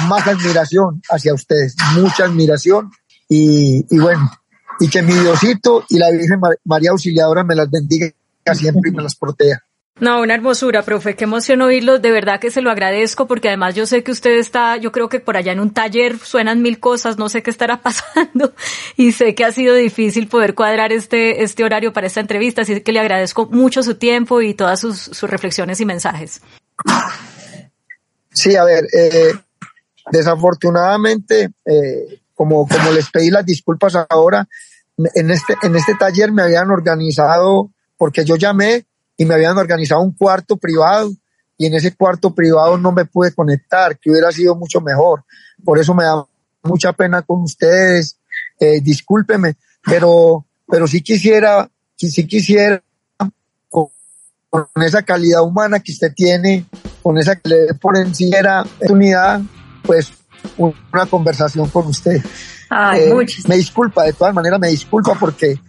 más 0.07 0.27
admiración 0.27 1.01
hacia 1.09 1.33
ustedes, 1.33 1.75
mucha 1.95 2.27
admiración 2.27 2.91
y, 3.31 3.87
y 3.89 3.99
bueno, 3.99 4.31
y 4.79 4.89
que 4.89 5.01
mi 5.01 5.15
Diosito 5.15 5.87
y 5.89 5.99
la 5.99 6.11
Virgen 6.11 6.39
María 6.65 6.91
Auxiliadora 6.91 7.45
me 7.45 7.55
las 7.55 7.71
bendiga 7.71 8.09
siempre 8.53 8.91
y 8.91 8.95
me 8.95 9.03
las 9.03 9.17
proteja. 9.17 9.65
No, 9.99 10.23
una 10.23 10.35
hermosura, 10.35 10.83
profe, 10.83 11.15
qué 11.15 11.25
emoción 11.25 11.61
oírlo, 11.61 11.99
de 11.99 12.11
verdad 12.11 12.41
que 12.41 12.51
se 12.51 12.63
lo 12.63 12.71
agradezco 12.71 13.27
porque 13.27 13.49
además 13.49 13.75
yo 13.75 13.85
sé 13.85 14.03
que 14.03 14.13
usted 14.13 14.39
está, 14.39 14.79
yo 14.79 14.93
creo 14.93 15.11
que 15.11 15.21
por 15.21 15.37
allá 15.37 15.53
en 15.53 15.61
un 15.61 15.75
taller 15.75 16.19
suenan 16.19 16.63
mil 16.63 16.81
cosas, 16.81 17.19
no 17.19 17.29
sé 17.29 17.43
qué 17.43 17.51
estará 17.51 17.83
pasando 17.83 18.55
y 18.97 19.13
sé 19.13 19.35
que 19.35 19.45
ha 19.45 19.53
sido 19.53 19.75
difícil 19.75 20.27
poder 20.29 20.55
cuadrar 20.55 20.93
este, 20.93 21.43
este 21.43 21.65
horario 21.65 21.93
para 21.93 22.07
esta 22.07 22.21
entrevista, 22.21 22.63
así 22.63 22.81
que 22.81 22.93
le 22.93 23.01
agradezco 23.01 23.47
mucho 23.47 23.83
su 23.83 23.97
tiempo 23.97 24.41
y 24.41 24.55
todas 24.55 24.81
sus, 24.81 24.99
sus 24.99 25.29
reflexiones 25.29 25.81
y 25.81 25.85
mensajes. 25.85 26.41
Sí, 28.33 28.57
a 28.57 28.65
ver, 28.65 28.87
eh, 28.97 29.33
desafortunadamente, 30.11 31.51
eh, 31.67 32.21
como, 32.35 32.67
como 32.67 32.91
les 32.93 33.11
pedí 33.11 33.31
las 33.31 33.45
disculpas 33.45 33.95
ahora, 34.09 34.49
en 35.15 35.31
este, 35.31 35.57
en 35.63 35.77
este 35.77 35.95
taller 35.95 36.33
me 36.33 36.43
habían 36.43 36.71
organizado, 36.71 37.71
porque 37.99 38.25
yo 38.25 38.37
llamé 38.37 38.87
y 39.21 39.27
me 39.27 39.35
habían 39.35 39.59
organizado 39.59 40.01
un 40.01 40.13
cuarto 40.13 40.57
privado 40.57 41.13
y 41.59 41.67
en 41.67 41.75
ese 41.75 41.95
cuarto 41.95 42.35
privado 42.35 42.79
no 42.79 42.91
me 42.91 43.05
pude 43.05 43.35
conectar, 43.35 43.99
que 43.99 44.11
hubiera 44.11 44.33
sido 44.33 44.57
mucho 44.57 44.81
mejor. 44.81 45.25
Por 45.63 45.79
eso 45.79 45.93
me 45.95 46.05
da 46.05 46.25
mucha 46.63 46.95
pena 46.95 47.21
con 47.21 47.43
ustedes, 47.43 48.17
eh, 48.59 48.81
discúlpeme, 48.81 49.57
pero, 49.85 50.47
pero 50.67 50.87
sí 50.87 51.03
quisiera, 51.03 51.69
sí 51.97 52.27
quisiera 52.27 52.83
con, 53.69 53.91
esa 54.77 55.03
calidad 55.03 55.43
humana 55.43 55.81
que 55.81 55.93
usted 55.93 56.15
tiene, 56.15 56.65
con 57.03 57.19
esa 57.19 57.37
que 57.37 57.47
le 57.51 57.75
por 57.75 57.99
encima 57.99 58.65
unidad, 58.89 59.43
pues 59.83 60.15
una 60.57 61.05
conversación 61.05 61.69
con 61.69 61.89
usted. 61.89 62.23
Ay, 62.71 63.03
eh, 63.03 63.27
me 63.47 63.57
disculpa, 63.57 64.05
de 64.05 64.15
todas 64.15 64.33
maneras 64.33 64.59
me 64.59 64.69
disculpa 64.69 65.15
porque 65.21 65.61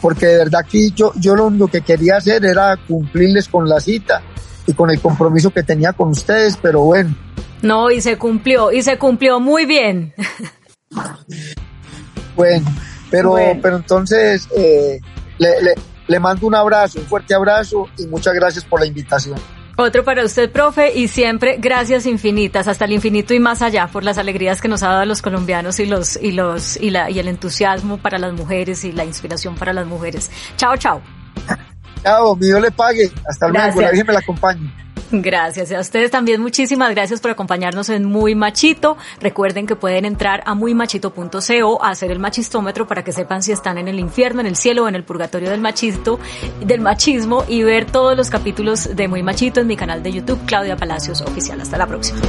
porque 0.00 0.26
de 0.26 0.38
verdad 0.38 0.64
que 0.68 0.90
yo, 0.90 1.12
yo 1.16 1.36
lo 1.36 1.46
único 1.46 1.68
que 1.68 1.82
quería 1.82 2.16
hacer 2.16 2.44
era 2.44 2.76
cumplirles 2.76 3.48
con 3.48 3.68
la 3.68 3.78
cita 3.78 4.22
y 4.66 4.72
con 4.72 4.90
el 4.90 5.00
compromiso 5.00 5.50
que 5.50 5.62
tenía 5.62 5.92
con 5.92 6.08
ustedes, 6.08 6.56
pero 6.60 6.80
bueno. 6.80 7.14
No, 7.62 7.90
y 7.90 8.00
se 8.00 8.16
cumplió, 8.16 8.72
y 8.72 8.82
se 8.82 8.98
cumplió 8.98 9.38
muy 9.38 9.66
bien. 9.66 10.14
bueno, 12.36 12.66
pero, 13.10 13.36
pero 13.60 13.76
entonces 13.76 14.48
eh, 14.56 14.98
le, 15.38 15.62
le, 15.62 15.74
le 16.08 16.20
mando 16.20 16.46
un 16.46 16.54
abrazo, 16.54 16.98
un 16.98 17.06
fuerte 17.06 17.34
abrazo 17.34 17.88
y 17.98 18.06
muchas 18.06 18.34
gracias 18.34 18.64
por 18.64 18.80
la 18.80 18.86
invitación. 18.86 19.36
Otro 19.76 20.04
para 20.04 20.24
usted, 20.24 20.50
profe, 20.50 20.92
y 20.94 21.08
siempre 21.08 21.56
gracias 21.58 22.04
infinitas, 22.06 22.68
hasta 22.68 22.84
el 22.84 22.92
infinito 22.92 23.32
y 23.32 23.40
más 23.40 23.62
allá, 23.62 23.86
por 23.86 24.04
las 24.04 24.18
alegrías 24.18 24.60
que 24.60 24.68
nos 24.68 24.82
ha 24.82 24.88
dado 24.88 25.00
a 25.00 25.06
los 25.06 25.22
colombianos 25.22 25.80
y 25.80 25.86
los 25.86 26.16
y 26.16 26.32
los 26.32 26.76
y 26.76 26.90
la 26.90 27.10
y 27.10 27.18
el 27.18 27.28
entusiasmo 27.28 27.96
para 27.96 28.18
las 28.18 28.34
mujeres 28.34 28.84
y 28.84 28.92
la 28.92 29.04
inspiración 29.04 29.54
para 29.54 29.72
las 29.72 29.86
mujeres. 29.86 30.30
Chao, 30.56 30.76
chao. 30.76 31.00
Chao, 32.02 32.36
mi 32.36 32.46
Dios 32.46 32.60
le 32.60 32.70
pague. 32.70 33.10
Hasta 33.26 33.48
luego, 33.48 33.80
la 33.80 33.90
Virgen 33.90 34.06
me 34.06 34.12
la 34.12 34.18
acompañe. 34.18 34.81
Gracias. 35.12 35.70
A 35.72 35.80
ustedes 35.80 36.10
también 36.10 36.40
muchísimas 36.40 36.90
gracias 36.90 37.20
por 37.20 37.30
acompañarnos 37.30 37.90
en 37.90 38.04
Muy 38.04 38.34
Machito. 38.34 38.96
Recuerden 39.20 39.66
que 39.66 39.76
pueden 39.76 40.06
entrar 40.06 40.42
a 40.46 40.54
muymachito.co 40.54 41.84
a 41.84 41.90
hacer 41.90 42.10
el 42.10 42.18
machistómetro 42.18 42.86
para 42.86 43.04
que 43.04 43.12
sepan 43.12 43.42
si 43.42 43.52
están 43.52 43.76
en 43.76 43.88
el 43.88 44.00
infierno, 44.00 44.40
en 44.40 44.46
el 44.46 44.56
cielo 44.56 44.84
o 44.84 44.88
en 44.88 44.94
el 44.94 45.04
purgatorio 45.04 45.50
del 45.50 45.60
machito, 45.60 46.18
del 46.64 46.80
machismo 46.80 47.44
y 47.46 47.62
ver 47.62 47.84
todos 47.84 48.16
los 48.16 48.30
capítulos 48.30 48.96
de 48.96 49.06
Muy 49.06 49.22
Machito 49.22 49.60
en 49.60 49.66
mi 49.66 49.76
canal 49.76 50.02
de 50.02 50.12
YouTube, 50.12 50.40
Claudia 50.46 50.76
Palacios 50.76 51.20
Oficial. 51.20 51.60
Hasta 51.60 51.76
la 51.76 51.86
próxima. 51.86 52.20